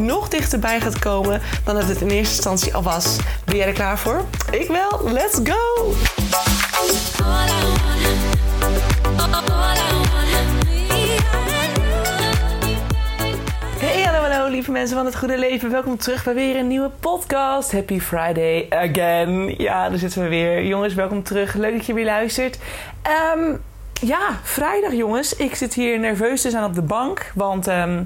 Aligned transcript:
nog 0.00 0.28
dichterbij 0.28 0.80
gaat 0.80 0.98
komen 0.98 1.40
dan 1.64 1.74
dat 1.74 1.88
het 1.88 2.00
in 2.00 2.08
eerste 2.08 2.34
instantie 2.34 2.74
al 2.74 2.82
was. 2.82 3.16
Ben 3.44 3.56
jij 3.56 3.66
er 3.66 3.72
klaar 3.72 3.98
voor? 3.98 4.24
Ik 4.50 4.68
wel. 4.68 5.12
Let's 5.12 5.40
go! 5.44 5.92
Hey, 13.78 14.02
hallo, 14.02 14.28
hallo, 14.28 14.50
lieve 14.50 14.70
mensen 14.70 14.96
van 14.96 15.06
het 15.06 15.16
goede 15.16 15.38
leven. 15.38 15.70
Welkom 15.70 15.96
terug 15.96 16.24
bij 16.24 16.34
weer 16.34 16.56
een 16.56 16.66
nieuwe 16.66 16.90
podcast. 17.00 17.72
Happy 17.72 18.00
Friday 18.00 18.66
again. 18.70 19.54
Ja, 19.58 19.88
daar 19.88 19.98
zitten 19.98 20.22
we 20.22 20.28
weer. 20.28 20.66
Jongens, 20.66 20.94
welkom 20.94 21.22
terug. 21.22 21.54
Leuk 21.54 21.76
dat 21.76 21.86
je 21.86 21.94
weer 21.94 22.04
luistert. 22.04 22.58
Ehm, 23.02 23.56
ja, 23.92 24.38
vrijdag 24.42 24.92
jongens. 24.92 25.36
Ik 25.36 25.54
zit 25.54 25.74
hier 25.74 25.98
nerveus 25.98 26.42
te 26.42 26.50
zijn 26.50 26.64
op 26.64 26.74
de 26.74 26.82
bank, 26.82 27.32
want 27.34 27.66
ehm, 27.66 28.02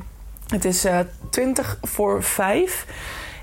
het 0.49 0.65
is 0.65 0.85
uh, 0.85 0.99
20 1.31 1.79
voor 1.83 2.23
5. 2.23 2.87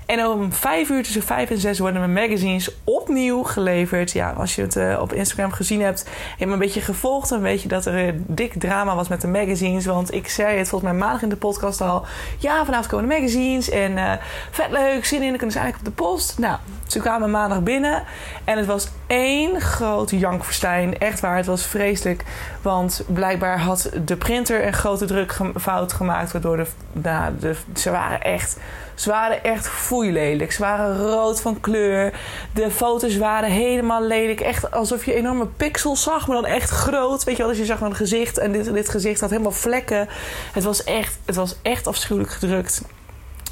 En 0.06 0.26
om 0.26 0.52
5 0.52 0.88
uur 0.88 1.02
tussen 1.02 1.22
5 1.22 1.50
en 1.50 1.58
6 1.58 1.78
worden 1.78 2.00
mijn 2.00 2.28
magazines 2.28 2.70
opnieuw 2.84 3.42
geleverd. 3.42 4.12
Ja, 4.12 4.30
als 4.30 4.54
je 4.54 4.62
het 4.62 4.76
uh, 4.76 4.98
op 5.00 5.12
Instagram 5.12 5.52
gezien 5.52 5.80
hebt 5.80 6.08
en 6.38 6.46
me 6.46 6.52
een 6.52 6.58
beetje 6.58 6.80
gevolgd, 6.80 7.28
dan 7.28 7.40
weet 7.40 7.62
je 7.62 7.68
dat 7.68 7.86
er 7.86 8.08
een 8.08 8.24
dik 8.28 8.52
drama 8.60 8.94
was 8.94 9.08
met 9.08 9.20
de 9.20 9.28
magazines. 9.28 9.86
Want 9.86 10.14
ik 10.14 10.28
zei 10.28 10.58
het 10.58 10.68
volgens 10.68 10.90
mij 10.90 11.00
maandag 11.00 11.22
in 11.22 11.28
de 11.28 11.36
podcast 11.36 11.80
al. 11.80 12.04
Ja, 12.38 12.64
vanavond 12.64 12.86
komen 12.86 13.08
de 13.08 13.14
magazines 13.14 13.70
en 13.70 13.92
uh, 13.92 14.12
vet 14.50 14.70
leuk, 14.70 15.04
zin 15.04 15.22
in, 15.22 15.28
dan 15.28 15.36
kunnen 15.36 15.52
ze 15.52 15.58
eigenlijk 15.58 15.88
op 15.88 15.96
de 15.96 16.04
post. 16.04 16.38
Nou, 16.38 16.56
ze 16.86 16.98
kwamen 16.98 17.30
maandag 17.30 17.62
binnen 17.62 18.02
en 18.44 18.56
het 18.58 18.66
was 18.66 18.88
één 19.06 19.60
groot 19.60 20.10
jankverstijn. 20.10 20.98
Echt 20.98 21.20
waar, 21.20 21.36
het 21.36 21.46
was 21.46 21.66
vreselijk. 21.66 22.24
Want 22.62 23.02
blijkbaar 23.06 23.60
had 23.60 23.90
de 24.04 24.16
printer 24.16 24.66
een 24.66 24.72
grote 24.72 25.04
drukfout 25.04 25.92
gemaakt, 25.92 26.32
waardoor 26.32 26.56
de, 26.56 26.66
nou, 26.92 27.32
de, 27.38 27.56
ze 27.74 27.90
waren 27.90 28.20
echt... 28.20 28.56
Ze 28.94 29.10
waren 29.10 29.44
echt 29.44 29.68
foeilelijk. 29.68 30.52
Ze 30.52 30.62
waren 30.62 30.98
rood 30.98 31.40
van 31.40 31.60
kleur. 31.60 32.12
De 32.54 32.70
foto's 32.70 33.16
waren 33.16 33.50
helemaal 33.50 34.02
lelijk. 34.02 34.40
Echt 34.40 34.70
alsof 34.70 35.04
je 35.04 35.14
enorme 35.14 35.46
pixels 35.46 36.02
zag, 36.02 36.26
maar 36.26 36.36
dan 36.36 36.50
echt 36.50 36.70
groot. 36.70 37.24
Weet 37.24 37.36
je 37.36 37.42
wel, 37.42 37.50
als 37.50 37.60
je 37.60 37.64
zag 37.64 37.80
een 37.80 37.96
gezicht. 37.96 38.38
En 38.38 38.52
dit, 38.52 38.72
dit 38.72 38.88
gezicht 38.88 39.20
had 39.20 39.30
helemaal 39.30 39.52
vlekken. 39.52 40.08
Het 40.52 40.64
was 40.64 40.84
echt, 40.84 41.18
het 41.24 41.34
was 41.34 41.56
echt 41.62 41.86
afschuwelijk 41.86 42.32
gedrukt. 42.32 42.82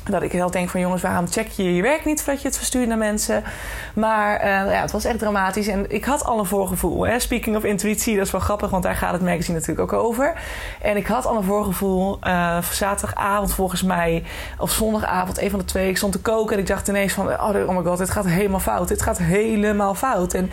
Dat 0.05 0.23
ik 0.23 0.33
heel 0.33 0.51
denk 0.51 0.69
van 0.69 0.81
jongens, 0.81 1.03
waarom 1.03 1.29
check 1.29 1.49
je 1.49 1.75
je 1.75 1.83
werk 1.83 2.05
niet 2.05 2.23
voordat 2.23 2.43
je 2.43 2.49
het 2.49 2.57
verstuurt 2.57 2.89
naar 2.89 2.99
mensen? 2.99 3.43
Maar 3.95 4.35
uh, 4.37 4.47
ja, 4.73 4.81
het 4.81 4.91
was 4.91 5.05
echt 5.05 5.19
dramatisch. 5.19 5.67
En 5.67 5.91
ik 5.91 6.05
had 6.05 6.25
al 6.25 6.39
een 6.39 6.47
voorgevoel. 6.47 7.07
Speaking 7.19 7.57
of 7.57 7.65
intuïtie, 7.65 8.17
dat 8.17 8.27
is 8.27 8.33
wel 8.33 8.41
grappig, 8.41 8.71
want 8.71 8.83
daar 8.83 8.95
gaat 8.95 9.13
het 9.13 9.23
magazine 9.23 9.59
natuurlijk 9.59 9.93
ook 9.93 10.03
over. 10.03 10.33
En 10.81 10.97
ik 10.97 11.07
had 11.07 11.27
al 11.27 11.37
een 11.37 11.45
voorgevoel. 11.45 12.19
Uh, 12.23 12.63
zaterdagavond 12.63 13.55
volgens 13.55 13.83
mij, 13.83 14.25
of 14.59 14.71
zondagavond, 14.71 15.41
een 15.41 15.51
van 15.51 15.59
de 15.59 15.65
twee. 15.65 15.89
Ik 15.89 15.97
stond 15.97 16.13
te 16.13 16.21
koken 16.21 16.55
en 16.55 16.61
ik 16.61 16.67
dacht 16.67 16.89
ineens 16.89 17.13
van, 17.13 17.29
oh, 17.29 17.69
oh 17.69 17.77
my 17.77 17.83
god, 17.83 17.99
dit 17.99 18.11
gaat 18.11 18.27
helemaal 18.27 18.61
fout. 18.61 18.89
Dit 18.89 19.03
gaat 19.03 19.19
helemaal 19.19 19.95
fout. 19.95 20.35
En 20.35 20.51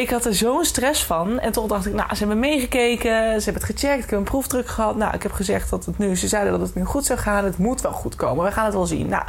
ik 0.00 0.10
had 0.10 0.24
er 0.24 0.34
zo'n 0.34 0.64
stress 0.64 1.04
van. 1.04 1.38
En 1.38 1.52
toch 1.52 1.66
dacht 1.66 1.86
ik, 1.86 1.94
nou, 1.94 2.08
ze 2.08 2.18
hebben 2.18 2.38
meegekeken. 2.38 3.40
Ze 3.40 3.50
hebben 3.50 3.62
het 3.62 3.76
gecheckt. 3.76 4.04
Ik 4.04 4.10
heb 4.10 4.18
een 4.18 4.24
proefdruk 4.24 4.68
gehad. 4.68 4.96
Nou, 4.96 5.14
ik 5.14 5.22
heb 5.22 5.32
gezegd 5.32 5.70
dat 5.70 5.84
het 5.84 5.98
nu... 5.98 6.16
Ze 6.16 6.28
zeiden 6.28 6.52
dat 6.52 6.60
het 6.60 6.74
nu 6.74 6.84
goed 6.84 7.04
zou 7.04 7.18
gaan. 7.18 7.44
Het 7.44 7.58
moet 7.58 7.80
wel 7.80 7.92
goed 7.92 8.14
komen. 8.14 8.44
We 8.44 8.52
gaan 8.52 8.64
het 8.64 8.74
wel 8.74 8.86
zien. 8.86 9.08
Nou, 9.08 9.24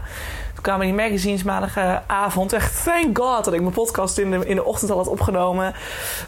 toen 0.54 0.64
kwamen 0.64 0.86
die 0.86 0.96
magazines 0.96 1.44
maandagavond. 1.44 2.54
Echt, 2.54 2.84
thank 2.84 3.18
god 3.18 3.46
dat 3.46 3.54
ik 3.54 3.62
mijn 3.62 3.74
podcast 3.74 4.18
in 4.18 4.32
de, 4.32 4.46
in 4.46 4.56
de 4.56 4.64
ochtend 4.64 4.92
al 4.92 4.98
had 4.98 5.08
opgenomen. 5.08 5.74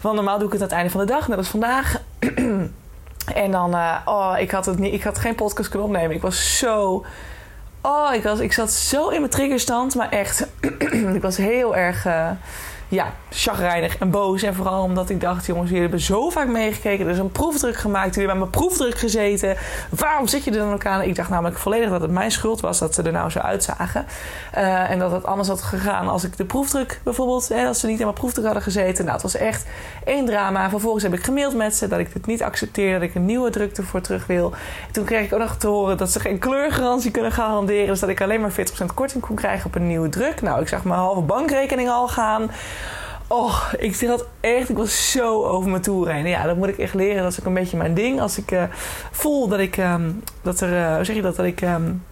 Want 0.02 0.16
normaal 0.16 0.38
doe 0.38 0.48
ik 0.48 0.53
het 0.53 0.62
aan 0.62 0.68
het 0.68 0.78
einde 0.78 0.92
van 0.92 1.00
de 1.00 1.12
dag. 1.12 1.28
Net 1.28 1.38
als 1.38 1.48
vandaag. 1.48 2.02
en 3.44 3.52
dan... 3.52 3.76
Uh, 3.76 3.96
oh, 4.06 4.36
ik 4.38 4.52
had, 4.52 4.66
het 4.66 4.80
niet, 4.80 4.94
ik 4.94 5.03
had 5.03 5.18
geen 5.18 5.36
podcast 5.36 5.70
kunnen 5.70 5.88
opnemen. 5.88 6.16
Ik 6.16 6.22
was 6.22 6.58
zo... 6.58 7.06
Oh, 7.82 8.14
ik, 8.14 8.24
was, 8.24 8.40
ik 8.40 8.53
zat 8.53 8.72
zo 8.72 9.09
in 9.09 9.20
mijn 9.20 9.32
triggerstand. 9.32 9.96
Maar 9.96 10.09
echt... 10.09 10.48
ik 11.16 11.22
was 11.22 11.38
heel 11.38 11.76
erg... 11.76 12.06
Uh, 12.06 12.30
ja, 12.94 13.14
chagrijnig 13.30 13.98
en 13.98 14.09
boos. 14.09 14.42
En 14.44 14.56
vooral 14.56 14.84
omdat 14.84 15.09
ik 15.09 15.22
dacht, 15.22 15.46
jongens, 15.46 15.68
jullie 15.68 15.81
hebben 15.81 16.00
zo 16.00 16.30
vaak 16.30 16.48
meegekeken. 16.48 17.06
Er 17.06 17.12
is 17.12 17.18
een 17.18 17.31
proefdruk 17.31 17.76
gemaakt. 17.76 18.16
Jullie 18.16 18.30
hebben 18.30 18.48
met 18.48 18.56
mijn 18.56 18.68
proefdruk 18.68 18.98
gezeten. 18.98 19.58
Waarom 19.90 20.28
zit 20.28 20.44
je 20.44 20.52
er 20.52 20.58
dan 20.58 20.74
ook 20.74 20.86
aan? 20.86 21.02
Ik 21.02 21.16
dacht 21.16 21.30
namelijk 21.30 21.58
volledig 21.58 21.90
dat 21.90 22.02
het 22.02 22.12
mijn 22.12 22.32
schuld 22.32 22.62
was 22.62 22.80
dat 22.80 22.94
ze 22.94 23.02
er 23.02 23.12
nou 23.12 23.30
zo 23.30 23.40
uitzagen. 23.40 24.06
Uh, 24.58 24.90
en 24.90 25.00
dat 25.00 25.12
het 25.12 25.26
anders 25.26 25.48
had 25.48 25.62
gegaan 25.62 26.08
als 26.08 26.24
ik 26.24 26.38
de 26.38 26.46
proefdruk 26.46 27.02
bijvoorbeeld, 27.03 27.48
hè, 27.48 27.68
als 27.68 27.80
ze 27.80 27.88
niet 27.88 28.00
in 28.00 28.06
mijn 28.06 28.18
proefdruk 28.18 28.46
hadden 28.46 28.64
gezeten. 28.64 29.06
Nou, 29.06 29.14
het 29.14 29.32
was 29.32 29.36
echt 29.36 29.66
één 30.06 30.26
drama. 30.26 30.70
Vervolgens 30.70 31.03
heb 31.03 31.14
ik 31.14 31.24
gemaild 31.24 31.56
met 31.56 31.76
ze 31.76 31.88
dat 31.88 32.00
ik 32.00 32.14
dit 32.14 32.26
niet 32.26 32.44
accepteer. 32.44 32.94
Dat 32.94 33.02
ik 33.02 33.16
een 33.16 33.26
nieuwe 33.26 33.50
druk 33.50 33.78
ervoor 33.78 34.02
terug 34.02 34.26
wil. 34.28 34.53
Toen 34.92 35.06
kreeg 35.06 35.26
ik 35.26 35.34
ook 35.34 35.40
nog 35.40 35.56
te 35.56 35.68
horen 35.68 35.98
dat 35.98 36.12
ze 36.12 36.20
geen 36.20 36.40
kleurgarantie 36.40 37.12
kunnen 37.12 37.32
garanderen. 37.32 37.88
Dus 37.88 38.00
dat 38.00 38.09
ik 38.09 38.22
alleen 38.22 38.42
maar 38.42 38.52
40% 38.52 38.56
korting 38.94 39.24
kon 39.24 39.36
krijgen 39.36 39.66
op 39.66 39.76
een 39.76 39.88
nieuwe 39.88 40.09
druk. 40.09 40.42
Nou, 40.42 40.62
ik 40.62 40.68
zag 40.68 40.84
mijn 40.84 41.00
halve 41.00 41.22
bankrekening 41.22 41.90
al 41.90 42.08
gaan. 42.08 42.52
Oh, 43.28 43.64
ik 43.78 44.00
had 44.00 44.26
echt, 44.40 44.70
ik 44.70 44.78
was 44.78 45.12
zo 45.12 45.44
over 45.44 45.70
mijn 45.70 45.82
toer 45.82 46.12
heen. 46.12 46.28
Ja, 46.28 46.44
dat 46.44 46.58
moet 46.58 46.68
ik 46.68 46.78
echt 46.78 46.94
leren. 46.94 47.24
Dat 47.24 47.32
is 47.32 47.40
ook 47.40 47.46
een 47.46 47.54
beetje 47.54 47.78
mijn 47.78 47.94
ding. 47.94 48.22
Als 48.22 48.38
ik 48.38 48.52
uh, 48.52 48.64
voel 49.12 49.48
dat 49.48 49.60
ik, 49.60 49.78
um, 49.78 50.24
dat 50.42 50.60
er, 50.60 50.74
uh, 50.74 50.96
hoe 50.96 51.06
zeg 51.06 51.16
je 51.16 51.22
dat, 51.22 51.36
dat 51.36 51.46
ik, 51.46 51.62
um, 51.62 52.04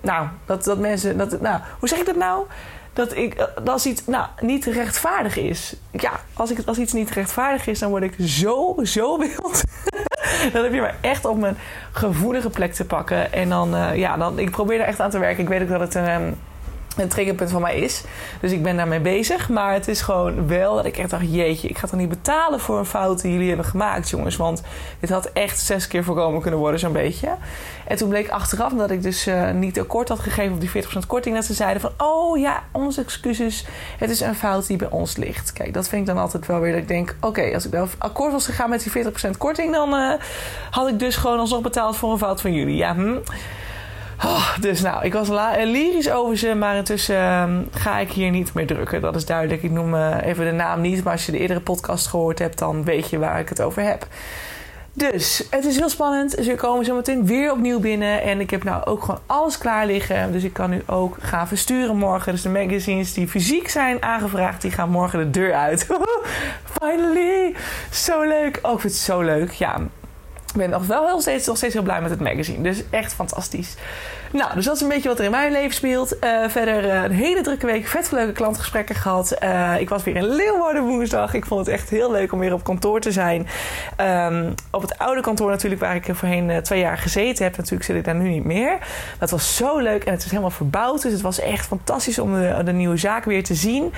nou, 0.00 0.26
dat, 0.46 0.64
dat 0.64 0.78
mensen, 0.78 1.18
dat, 1.18 1.40
nou, 1.40 1.60
hoe 1.78 1.88
zeg 1.88 1.98
ik 1.98 2.06
dat 2.06 2.16
nou? 2.16 2.44
Dat 2.92 3.16
ik, 3.16 3.36
dat 3.36 3.68
als 3.68 3.86
iets 3.86 4.06
nou, 4.06 4.26
niet 4.40 4.64
rechtvaardig 4.64 5.36
is. 5.36 5.76
Ja, 5.90 6.12
als, 6.34 6.50
ik, 6.50 6.58
als 6.66 6.78
iets 6.78 6.92
niet 6.92 7.10
rechtvaardig 7.10 7.66
is, 7.66 7.78
dan 7.78 7.90
word 7.90 8.02
ik 8.02 8.14
zo, 8.20 8.76
zo 8.82 9.16
wild. 9.18 9.62
dan 10.52 10.62
heb 10.62 10.72
je 10.72 10.80
me 10.80 10.90
echt 11.00 11.24
op 11.24 11.38
mijn 11.38 11.56
gevoelige 11.92 12.50
plek 12.50 12.72
te 12.72 12.84
pakken. 12.84 13.32
En 13.32 13.48
dan, 13.48 13.74
uh, 13.74 13.96
ja, 13.96 14.16
dan, 14.16 14.38
ik 14.38 14.50
probeer 14.50 14.80
er 14.80 14.86
echt 14.86 15.00
aan 15.00 15.10
te 15.10 15.18
werken. 15.18 15.42
Ik 15.42 15.48
weet 15.48 15.62
ook 15.62 15.68
dat 15.68 15.80
het 15.80 15.94
een... 15.94 16.10
Um, 16.10 16.38
een 17.02 17.08
triggerpunt 17.08 17.50
van 17.50 17.62
mij 17.62 17.76
is. 17.76 18.04
Dus 18.40 18.52
ik 18.52 18.62
ben 18.62 18.76
daarmee 18.76 19.00
bezig. 19.00 19.48
Maar 19.48 19.72
het 19.72 19.88
is 19.88 20.00
gewoon 20.00 20.48
wel 20.48 20.74
dat 20.74 20.84
ik 20.84 20.96
echt 20.96 21.10
dacht: 21.10 21.32
jeetje, 21.32 21.68
ik 21.68 21.78
ga 21.78 21.86
toch 21.86 21.98
niet 21.98 22.08
betalen 22.08 22.60
voor 22.60 22.78
een 22.78 22.84
fout 22.84 23.20
die 23.20 23.32
jullie 23.32 23.48
hebben 23.48 23.66
gemaakt, 23.66 24.08
jongens. 24.08 24.36
Want 24.36 24.62
dit 25.00 25.10
had 25.10 25.30
echt 25.32 25.60
zes 25.60 25.88
keer 25.88 26.04
voorkomen 26.04 26.40
kunnen 26.40 26.60
worden, 26.60 26.80
zo'n 26.80 26.92
beetje. 26.92 27.28
En 27.86 27.96
toen 27.96 28.08
bleek 28.08 28.28
achteraf 28.28 28.72
dat 28.72 28.90
ik 28.90 29.02
dus 29.02 29.26
uh, 29.26 29.50
niet 29.50 29.80
akkoord 29.80 30.08
had 30.08 30.18
gegeven 30.18 30.54
op 30.54 30.60
die 30.60 30.84
40% 30.84 31.06
korting. 31.06 31.34
Dat 31.34 31.44
ze 31.44 31.54
zeiden 31.54 31.80
van: 31.80 31.92
oh 32.06 32.38
ja, 32.38 32.62
onze 32.72 33.00
excuses. 33.00 33.66
Het 33.98 34.10
is 34.10 34.20
een 34.20 34.34
fout 34.34 34.66
die 34.66 34.76
bij 34.76 34.90
ons 34.90 35.16
ligt. 35.16 35.52
Kijk, 35.52 35.74
dat 35.74 35.88
vind 35.88 36.00
ik 36.00 36.14
dan 36.14 36.22
altijd 36.22 36.46
wel 36.46 36.60
weer 36.60 36.72
dat 36.72 36.80
ik 36.80 36.88
denk: 36.88 37.16
oké, 37.20 37.54
als 37.54 37.64
ik 37.64 37.70
wel 37.70 37.88
akkoord 37.98 38.32
was 38.32 38.44
gegaan 38.44 38.70
met 38.70 38.82
die 38.92 39.04
40% 39.04 39.38
korting, 39.38 39.72
dan 39.72 39.94
uh, 39.94 40.12
had 40.70 40.88
ik 40.88 40.98
dus 40.98 41.16
gewoon 41.16 41.38
alsnog 41.38 41.60
betaald 41.60 41.96
voor 41.96 42.12
een 42.12 42.18
fout 42.18 42.40
van 42.40 42.52
jullie. 42.52 42.76
Ja, 42.76 42.94
hm. 42.94 43.16
Oh, 44.24 44.58
dus 44.60 44.80
nou, 44.80 45.04
ik 45.04 45.12
was 45.12 45.28
lyrisch 45.64 46.10
over 46.10 46.36
ze, 46.36 46.54
maar 46.54 46.76
intussen 46.76 47.16
uh, 47.16 47.54
ga 47.70 47.98
ik 47.98 48.10
hier 48.10 48.30
niet 48.30 48.54
meer 48.54 48.66
drukken. 48.66 49.00
Dat 49.00 49.16
is 49.16 49.26
duidelijk. 49.26 49.62
Ik 49.62 49.70
noem 49.70 49.94
uh, 49.94 50.16
even 50.22 50.44
de 50.44 50.52
naam 50.52 50.80
niet, 50.80 51.04
maar 51.04 51.12
als 51.12 51.26
je 51.26 51.32
de 51.32 51.38
eerdere 51.38 51.60
podcast 51.60 52.06
gehoord 52.06 52.38
hebt, 52.38 52.58
dan 52.58 52.84
weet 52.84 53.10
je 53.10 53.18
waar 53.18 53.40
ik 53.40 53.48
het 53.48 53.60
over 53.60 53.82
heb. 53.82 54.06
Dus 54.92 55.46
het 55.50 55.64
is 55.64 55.76
heel 55.76 55.88
spannend. 55.88 56.36
Ze 56.42 56.54
komen 56.54 56.84
zo 56.84 56.94
meteen 56.94 57.26
weer 57.26 57.52
opnieuw 57.52 57.80
binnen. 57.80 58.22
En 58.22 58.40
ik 58.40 58.50
heb 58.50 58.64
nou 58.64 58.84
ook 58.84 59.00
gewoon 59.00 59.20
alles 59.26 59.58
klaar 59.58 59.86
liggen. 59.86 60.32
Dus 60.32 60.42
ik 60.42 60.52
kan 60.52 60.70
nu 60.70 60.82
ook 60.86 61.16
gaan 61.20 61.48
versturen 61.48 61.96
morgen. 61.96 62.32
Dus 62.32 62.42
de 62.42 62.48
magazines 62.48 63.12
die 63.12 63.28
fysiek 63.28 63.68
zijn 63.68 64.02
aangevraagd, 64.02 64.62
die 64.62 64.70
gaan 64.70 64.90
morgen 64.90 65.18
de 65.18 65.30
deur 65.30 65.54
uit. 65.54 65.86
Finally! 66.80 67.54
Zo 67.90 68.22
leuk. 68.22 68.58
Oh, 68.62 68.72
ik 68.72 68.80
vind 68.80 68.92
het 68.92 69.02
zo 69.02 69.20
leuk. 69.20 69.50
Ja, 69.50 69.76
ik 70.46 70.56
ben 70.56 70.70
nog 70.70 70.86
wel 70.86 71.06
heel 71.06 71.20
steeds, 71.20 71.46
nog 71.46 71.56
steeds 71.56 71.74
heel 71.74 71.82
blij 71.82 72.00
met 72.00 72.10
het 72.10 72.20
magazine. 72.20 72.62
Dus 72.62 72.82
echt 72.90 73.14
fantastisch. 73.14 73.74
Nou, 74.32 74.54
dus 74.54 74.64
dat 74.64 74.74
is 74.74 74.80
een 74.80 74.88
beetje 74.88 75.08
wat 75.08 75.18
er 75.18 75.24
in 75.24 75.30
mijn 75.30 75.52
leven 75.52 75.74
speelt. 75.74 76.16
Uh, 76.24 76.48
verder 76.48 76.84
uh, 76.84 77.02
een 77.02 77.10
hele 77.10 77.40
drukke 77.40 77.66
week. 77.66 77.86
Vet 77.86 78.10
leuke 78.12 78.32
klantgesprekken 78.32 78.94
gehad. 78.94 79.36
Uh, 79.42 79.80
ik 79.80 79.88
was 79.88 80.04
weer 80.04 80.16
in 80.16 80.26
Leeuwarden 80.26 80.82
woensdag. 80.82 81.34
Ik 81.34 81.46
vond 81.46 81.66
het 81.66 81.74
echt 81.74 81.90
heel 81.90 82.10
leuk 82.10 82.32
om 82.32 82.38
weer 82.38 82.52
op 82.52 82.64
kantoor 82.64 83.00
te 83.00 83.12
zijn. 83.12 83.46
Um, 84.00 84.54
op 84.70 84.82
het 84.82 84.98
oude 84.98 85.20
kantoor 85.20 85.50
natuurlijk, 85.50 85.80
waar 85.80 85.94
ik 85.94 86.08
voorheen 86.12 86.62
twee 86.62 86.80
jaar 86.80 86.98
gezeten 86.98 87.44
heb. 87.44 87.56
Natuurlijk 87.56 87.84
zit 87.84 87.96
ik 87.96 88.04
daar 88.04 88.14
nu 88.14 88.28
niet 88.28 88.44
meer. 88.44 88.78
Dat 89.18 89.30
was 89.30 89.56
zo 89.56 89.78
leuk 89.78 90.04
en 90.04 90.12
het 90.12 90.24
is 90.24 90.30
helemaal 90.30 90.50
verbouwd. 90.50 91.02
Dus 91.02 91.12
het 91.12 91.20
was 91.20 91.40
echt 91.40 91.66
fantastisch 91.66 92.18
om 92.18 92.34
de, 92.64 92.72
nieuwe 92.72 92.96
zaak 92.96 93.24
weer 93.24 93.44
te 93.44 93.54
zien. 93.54 93.92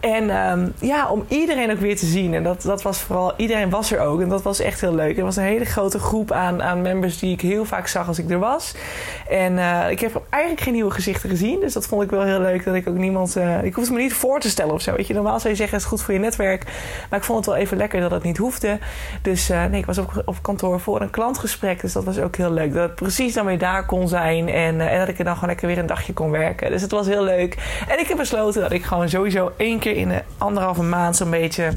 En 0.00 0.50
um, 0.50 0.74
ja, 0.80 1.08
om 1.08 1.24
iedereen 1.28 1.70
ook 1.70 1.80
weer 1.80 1.96
te 1.96 2.06
zien. 2.06 2.34
En 2.34 2.42
dat, 2.42 2.62
dat 2.62 2.82
was 2.82 3.00
vooral, 3.00 3.32
iedereen 3.36 3.70
was 3.70 3.92
er 3.92 4.00
ook. 4.00 4.20
En 4.20 4.28
dat 4.28 4.42
was 4.42 4.60
echt 4.60 4.80
heel 4.80 4.94
leuk. 4.94 5.18
Er 5.18 5.24
was 5.24 5.36
een 5.36 5.42
hele 5.42 5.64
grote 5.64 5.98
groep 5.98 6.32
aan, 6.32 6.62
aan 6.62 6.82
members 6.82 7.18
die 7.18 7.32
ik 7.32 7.40
heel 7.40 7.64
vaak 7.64 7.86
zag 7.86 8.08
als 8.08 8.18
ik 8.18 8.30
er 8.30 8.38
was. 8.38 8.74
En 9.28 9.58
uh, 9.84 9.90
ik 9.90 10.00
heb 10.00 10.22
eigenlijk 10.30 10.62
geen 10.62 10.72
nieuwe 10.72 10.90
gezichten 10.90 11.30
gezien. 11.30 11.60
Dus 11.60 11.72
dat 11.72 11.86
vond 11.86 12.02
ik 12.02 12.10
wel 12.10 12.22
heel 12.22 12.40
leuk. 12.40 12.64
Dat 12.64 12.74
ik 12.74 12.88
ook 12.88 12.96
niemand. 12.96 13.36
Uh, 13.36 13.64
ik 13.64 13.74
hoefde 13.74 13.92
me 13.92 14.00
niet 14.00 14.14
voor 14.14 14.40
te 14.40 14.48
stellen 14.48 14.74
of 14.74 14.80
zo. 14.80 14.96
Weet 14.96 15.06
je, 15.06 15.14
normaal 15.14 15.38
zou 15.38 15.48
je 15.48 15.56
zeggen: 15.56 15.76
het 15.76 15.84
is 15.84 15.90
goed 15.90 16.02
voor 16.02 16.14
je 16.14 16.20
netwerk. 16.20 16.64
Maar 17.10 17.18
ik 17.18 17.24
vond 17.24 17.38
het 17.38 17.46
wel 17.46 17.56
even 17.56 17.76
lekker 17.76 18.00
dat 18.00 18.10
het 18.10 18.22
niet 18.22 18.36
hoefde. 18.36 18.78
Dus 19.22 19.50
uh, 19.50 19.64
nee, 19.64 19.80
ik 19.80 19.86
was 19.86 19.98
op, 19.98 20.22
op 20.24 20.42
kantoor 20.42 20.80
voor 20.80 21.00
een 21.00 21.10
klantgesprek. 21.10 21.80
Dus 21.80 21.92
dat 21.92 22.04
was 22.04 22.18
ook 22.18 22.36
heel 22.36 22.52
leuk. 22.52 22.72
Dat 22.72 22.82
het 22.82 22.94
precies 22.94 23.34
dan 23.34 23.46
weer 23.46 23.58
daar 23.58 23.86
kon 23.86 24.08
zijn. 24.08 24.48
En, 24.48 24.80
en 24.80 24.98
dat 24.98 25.08
ik 25.08 25.18
er 25.18 25.24
dan 25.24 25.34
gewoon 25.34 25.48
lekker 25.48 25.66
weer 25.66 25.78
een 25.78 25.86
dagje 25.86 26.12
kon 26.12 26.30
werken. 26.30 26.70
Dus 26.70 26.82
het 26.82 26.90
was 26.90 27.06
heel 27.06 27.24
leuk. 27.24 27.84
En 27.88 27.98
ik 27.98 28.08
heb 28.08 28.16
besloten 28.16 28.60
dat 28.60 28.72
ik 28.72 28.84
gewoon 28.84 29.08
sowieso 29.08 29.52
één 29.56 29.78
keer 29.78 29.96
in 29.96 30.08
de 30.08 30.22
anderhalve 30.38 30.82
maand 30.82 31.16
zo'n 31.16 31.30
beetje 31.30 31.70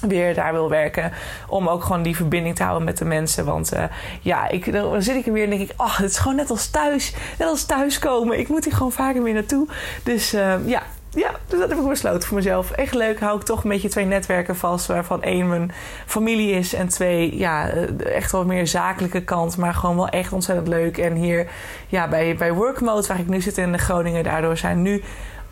weer 0.00 0.34
daar 0.34 0.52
wil 0.52 0.68
werken. 0.68 1.12
Om 1.48 1.68
ook 1.68 1.82
gewoon 1.84 2.02
die 2.02 2.16
verbinding 2.16 2.56
te 2.56 2.62
houden 2.62 2.84
met 2.84 2.98
de 2.98 3.04
mensen. 3.04 3.44
Want 3.44 3.74
uh, 3.74 3.84
ja, 4.20 4.48
ik, 4.48 4.72
dan 4.72 5.02
zit 5.02 5.16
ik 5.16 5.26
er 5.26 5.32
weer 5.32 5.44
en 5.44 5.50
denk 5.50 5.70
ik... 5.70 5.72
ach, 5.76 5.96
het 5.96 6.10
is 6.10 6.18
gewoon 6.18 6.36
net 6.36 6.50
als 6.50 6.70
thuis. 6.70 7.14
Net 7.38 7.48
als 7.48 7.64
thuiskomen. 7.64 8.38
Ik 8.38 8.48
moet 8.48 8.64
hier 8.64 8.74
gewoon 8.74 8.92
vaker 8.92 9.22
weer 9.22 9.34
naartoe. 9.34 9.68
Dus 10.02 10.34
uh, 10.34 10.54
ja, 10.66 10.82
ja, 11.14 11.30
dus 11.46 11.58
dat 11.58 11.68
heb 11.68 11.78
ik 11.78 11.88
besloten 11.88 12.28
voor 12.28 12.36
mezelf. 12.36 12.70
Echt 12.70 12.94
leuk. 12.94 13.20
Hou 13.20 13.36
ik 13.38 13.44
toch 13.44 13.62
een 13.64 13.70
beetje 13.70 13.88
twee 13.88 14.04
netwerken 14.04 14.56
vast. 14.56 14.86
Waarvan 14.86 15.22
één 15.22 15.48
mijn 15.48 15.72
familie 16.06 16.50
is. 16.50 16.74
En 16.74 16.88
twee, 16.88 17.36
ja, 17.36 17.68
eh, 17.68 18.14
echt 18.14 18.32
wel 18.32 18.44
meer 18.44 18.66
zakelijke 18.66 19.24
kant. 19.24 19.56
Maar 19.56 19.74
gewoon 19.74 19.96
wel 19.96 20.08
echt 20.08 20.32
ontzettend 20.32 20.68
leuk. 20.68 20.98
En 20.98 21.14
hier, 21.14 21.46
ja, 21.88 22.08
bij, 22.08 22.36
bij 22.36 22.52
Workmode, 22.52 23.06
waar 23.06 23.18
ik 23.18 23.28
nu 23.28 23.40
zit 23.40 23.58
in 23.58 23.78
Groningen. 23.78 24.24
Daardoor 24.24 24.56
zijn 24.56 24.82
nu 24.82 25.02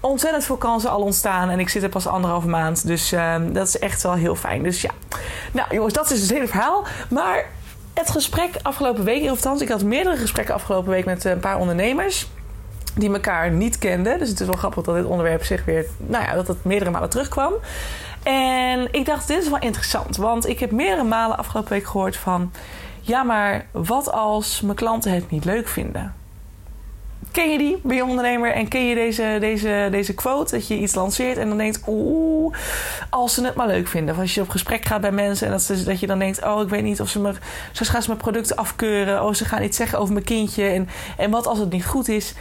ontzettend 0.01 0.45
veel 0.45 0.57
kansen 0.57 0.91
al 0.91 1.01
ontstaan. 1.01 1.51
En 1.51 1.59
ik 1.59 1.69
zit 1.69 1.83
er 1.83 1.89
pas 1.89 2.07
anderhalve 2.07 2.49
maand. 2.49 2.87
Dus 2.87 3.13
uh, 3.13 3.35
dat 3.53 3.67
is 3.69 3.79
echt 3.79 4.03
wel 4.03 4.15
heel 4.15 4.35
fijn. 4.35 4.63
Dus 4.63 4.81
ja. 4.81 4.91
Nou 5.53 5.75
jongens, 5.75 5.95
dat 5.95 6.11
is 6.11 6.21
het 6.21 6.31
hele 6.31 6.47
verhaal. 6.47 6.85
Maar 7.11 7.45
het 7.95 8.11
gesprek 8.11 8.51
afgelopen 8.63 9.05
week, 9.05 9.23
of 9.23 9.29
althans, 9.31 9.61
ik 9.61 9.69
had 9.69 9.83
meerdere 9.83 10.17
gesprekken 10.17 10.55
afgelopen 10.55 10.91
week 10.91 11.05
met 11.05 11.25
een 11.25 11.41
paar 11.41 11.59
ondernemers. 11.59 12.29
Die 12.95 13.13
elkaar 13.13 13.51
niet 13.51 13.79
kenden. 13.79 14.19
Dus 14.19 14.29
het 14.29 14.41
is 14.41 14.47
wel 14.47 14.57
grappig 14.57 14.85
dat 14.85 14.95
dit 14.95 15.05
onderwerp 15.05 15.45
zich 15.45 15.65
weer, 15.65 15.87
nou 15.97 16.25
ja, 16.25 16.35
dat 16.35 16.49
het 16.49 16.65
meerdere 16.65 16.91
malen 16.91 17.11
terugkwam. 17.11 17.53
En 18.23 18.89
ik 18.91 19.07
dacht, 19.07 19.29
dit 19.29 19.43
is 19.43 19.49
wel 19.49 19.59
interessant. 19.59 20.17
Want 20.17 20.49
ik 20.49 20.59
heb 20.59 20.71
meerdere 20.71 21.05
malen 21.05 21.39
afgelopen 21.39 21.73
week 21.73 21.87
gehoord 21.87 22.17
van. 22.17 22.53
Ja, 23.01 23.23
maar 23.23 23.67
wat 23.71 24.13
als 24.13 24.61
mijn 24.61 24.77
klanten 24.77 25.13
het 25.13 25.31
niet 25.31 25.45
leuk 25.45 25.69
vinden? 25.69 26.15
Ken 27.33 27.51
je 27.51 27.59
die, 27.59 27.79
ben 27.83 27.97
je 27.97 28.05
ondernemer 28.05 28.53
en 28.53 28.69
ken 28.69 28.87
je 28.87 28.95
deze, 28.95 29.37
deze, 29.41 29.89
deze 29.91 30.15
quote? 30.15 30.55
Dat 30.55 30.69
je 30.69 30.79
iets 30.79 30.95
lanceert 30.95 31.37
en 31.37 31.49
dan 31.49 31.59
denkt, 31.59 31.83
oeh, 31.87 32.57
als 33.11 33.35
ze 33.35 33.45
het 33.45 33.55
maar 33.55 33.67
leuk 33.67 33.89
vinden. 33.89 34.15
Of 34.15 34.21
als 34.21 34.35
je 34.35 34.41
op 34.41 34.49
gesprek 34.49 34.85
gaat 34.85 35.01
bij 35.01 35.13
mensen 35.13 35.47
en 35.47 35.53
dat, 35.53 35.63
ze, 35.63 35.85
dat 35.85 36.01
je 36.01 36.07
dan 36.07 36.19
denkt, 36.19 36.45
oh, 36.45 36.63
ik 36.63 36.69
weet 36.69 36.83
niet 36.83 37.01
of 37.01 37.09
ze 37.09 37.21
me, 37.21 37.33
zo 37.73 37.85
gaan 37.85 38.03
ze 38.03 38.09
mijn 38.09 38.21
producten 38.21 38.57
afkeuren. 38.57 39.25
Oh, 39.25 39.35
ze 39.35 39.45
gaan 39.45 39.63
iets 39.63 39.77
zeggen 39.77 39.99
over 39.99 40.13
mijn 40.13 40.25
kindje. 40.25 40.65
En, 40.65 40.89
en 41.17 41.31
wat 41.31 41.47
als 41.47 41.59
het 41.59 41.71
niet 41.71 41.87
goed 41.87 42.09
is? 42.09 42.35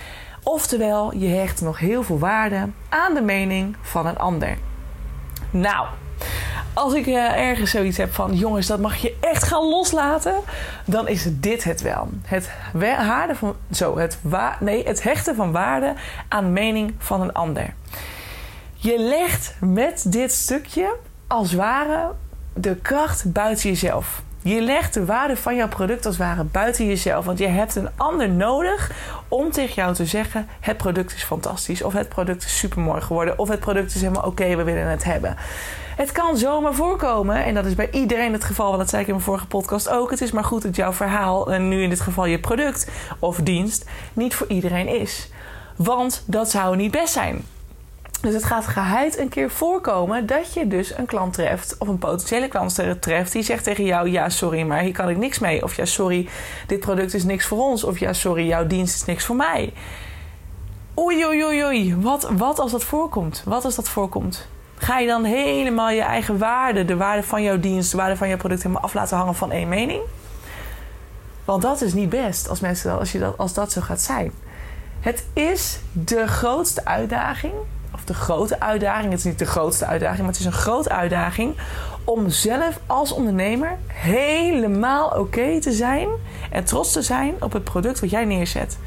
Oftewel, 0.44 1.16
je 1.16 1.28
hecht 1.28 1.62
nog 1.62 1.80
heel 1.80 2.04
veel 2.04 2.20
waarde 2.20 2.68
aan 2.90 3.14
de 3.14 3.22
mening 3.22 3.76
van 3.82 4.06
een 4.06 4.18
ander. 4.18 4.58
Nou, 5.50 5.88
als 6.78 6.94
ik 6.94 7.06
uh, 7.06 7.38
ergens 7.38 7.72
zoiets 7.72 7.98
heb 7.98 8.14
van 8.14 8.34
jongens, 8.34 8.68
dat 8.68 8.80
mag 8.80 8.96
je 8.96 9.16
echt 9.20 9.44
gaan 9.44 9.70
loslaten, 9.70 10.36
dan 10.86 11.08
is 11.08 11.28
dit 11.32 11.64
het 11.64 11.82
wel. 11.82 12.10
Het, 12.26 12.50
waarde 12.74 13.36
van, 13.36 13.56
zo, 13.72 13.98
het, 13.98 14.20
nee, 14.60 14.88
het 14.88 15.04
hechten 15.04 15.36
van 15.36 15.52
waarde 15.52 15.94
aan 16.28 16.54
mening 16.54 16.94
van 16.98 17.22
een 17.22 17.34
ander. 17.34 17.74
Je 18.76 19.00
legt 19.00 19.56
met 19.60 20.06
dit 20.08 20.32
stukje 20.32 20.96
als 21.28 21.54
ware 21.54 22.12
de 22.54 22.76
kracht 22.76 23.32
buiten 23.32 23.70
jezelf. 23.70 24.22
Je 24.42 24.62
legt 24.62 24.94
de 24.94 25.06
waarde 25.06 25.38
van 25.38 25.56
jouw 25.56 25.68
product 25.68 26.06
als 26.06 26.18
ware 26.18 26.44
buiten 26.44 26.86
jezelf. 26.86 27.26
Want 27.26 27.40
je 27.40 27.48
hebt 27.48 27.76
een 27.76 27.90
ander 27.96 28.30
nodig 28.30 28.92
om 29.28 29.52
tegen 29.52 29.76
jou 29.76 29.94
te 29.94 30.06
zeggen: 30.06 30.48
het 30.60 30.78
product 30.78 31.14
is 31.14 31.24
fantastisch. 31.24 31.82
Of 31.82 31.94
het 31.94 32.10
product 32.10 32.44
is 32.44 32.58
super 32.58 32.80
mooi 32.80 33.02
geworden. 33.02 33.40
Of 33.40 33.48
het 33.48 33.60
product 33.60 33.96
is 33.96 34.02
helemaal 34.02 34.24
oké, 34.24 34.56
we 34.56 34.64
willen 34.64 34.88
het 34.88 35.04
hebben. 35.04 35.38
Het 35.98 36.12
kan 36.12 36.38
zomaar 36.38 36.74
voorkomen, 36.74 37.44
en 37.44 37.54
dat 37.54 37.66
is 37.66 37.76
bij 37.76 37.92
iedereen 37.92 38.34
het 38.34 38.44
geval, 38.44 38.66
want 38.66 38.78
dat 38.78 38.90
zei 38.90 39.02
ik 39.02 39.08
in 39.08 39.14
mijn 39.14 39.26
vorige 39.26 39.48
podcast 39.48 39.90
ook. 39.90 40.12
Het 40.12 40.22
is 40.22 40.32
maar 40.32 40.44
goed 40.44 40.62
dat 40.62 40.76
jouw 40.76 40.94
verhaal, 40.94 41.52
en 41.52 41.68
nu 41.68 41.82
in 41.82 41.90
dit 41.90 42.02
geval 42.02 42.26
je 42.26 42.40
product 42.40 42.90
of 43.20 43.38
dienst, 43.38 43.86
niet 44.14 44.36
voor 44.36 44.48
iedereen 44.48 44.88
is. 44.88 45.30
Want 45.76 46.24
dat 46.26 46.50
zou 46.50 46.76
niet 46.76 46.92
best 46.92 47.14
zijn. 47.14 47.46
Dus 48.22 48.34
het 48.34 48.44
gaat 48.44 48.68
geheid 48.68 49.18
een 49.18 49.30
keer 49.30 49.50
voorkomen 49.50 50.26
dat 50.26 50.54
je 50.54 50.68
dus 50.68 50.98
een 50.98 51.06
klant 51.06 51.34
treft, 51.34 51.76
of 51.80 51.88
een 51.88 51.98
potentiële 51.98 52.48
klant 52.48 52.80
treft, 53.00 53.32
die 53.32 53.44
zegt 53.44 53.64
tegen 53.64 53.86
jou: 53.86 54.10
Ja, 54.10 54.30
sorry, 54.30 54.62
maar 54.62 54.80
hier 54.80 54.94
kan 54.94 55.10
ik 55.10 55.18
niks 55.18 55.40
mee. 55.40 55.64
Of 55.64 55.76
ja, 55.76 55.86
sorry, 55.86 56.28
dit 56.68 56.80
product 56.80 57.14
is 57.14 57.24
niks 57.24 57.46
voor 57.46 57.60
ons. 57.60 57.84
Of 57.84 58.00
ja, 58.00 58.14
sorry, 58.14 58.48
jouw 58.48 58.68
dienst 58.68 58.96
is 58.96 59.06
niks 59.06 59.26
voor 59.26 59.36
mij. 59.36 59.74
Oei, 61.00 61.26
oei, 61.26 61.46
oei, 61.46 61.66
oei. 61.66 61.96
Wat, 62.00 62.30
wat 62.32 62.60
als 62.60 62.72
dat 62.72 62.84
voorkomt? 62.84 63.42
Wat 63.46 63.66
als 63.66 63.76
dat 63.76 63.90
voorkomt? 63.90 64.48
Ga 64.78 65.00
je 65.00 65.08
dan 65.08 65.24
helemaal 65.24 65.90
je 65.90 66.02
eigen 66.02 66.38
waarde, 66.38 66.86
de 66.86 66.96
waarde 66.96 67.24
van 67.24 67.44
jouw 67.44 67.60
dienst, 67.60 67.92
de 67.92 67.98
waarde 67.98 68.18
van 68.18 68.28
jouw 68.28 68.38
product 68.38 68.64
helemaal 68.64 68.84
af 68.84 68.94
laten 68.94 69.18
hangen 69.18 69.36
van 69.36 69.52
één 69.52 69.70
mening? 69.70 70.02
Want 71.46 71.62
dat 71.62 71.82
is 71.82 71.94
niet 71.94 72.10
best 72.10 72.50
als, 72.50 72.60
mensen, 72.60 73.00
als, 73.00 73.12
je 73.12 73.20
dat, 73.20 73.38
als 73.38 73.54
dat 73.54 73.72
zo 73.72 73.82
gaat 73.82 74.02
zijn. 74.02 74.32
Het 75.00 75.26
is 75.34 75.80
de 75.92 76.28
grootste 76.28 76.86
uitdaging, 76.86 77.54
of 77.94 78.04
de 78.04 78.14
grote 78.14 78.60
uitdaging, 78.60 79.10
het 79.10 79.20
is 79.20 79.26
niet 79.26 79.40
de 79.40 79.46
grootste 79.46 79.86
uitdaging, 79.86 80.20
maar 80.20 80.32
het 80.32 80.40
is 80.40 80.46
een 80.46 80.52
grote 80.52 80.90
uitdaging 80.90 81.56
om 82.04 82.30
zelf 82.30 82.80
als 82.86 83.12
ondernemer 83.12 83.78
helemaal 83.88 85.10
oké 85.10 85.62
te 85.62 85.72
zijn 85.72 86.08
en 86.52 86.64
trots 86.64 86.92
te 86.92 87.02
zijn 87.02 87.36
op 87.40 87.54
het 87.54 87.64
product 87.64 88.00
wat 88.00 88.10
jij 88.10 88.26
neerzet. 88.26 88.78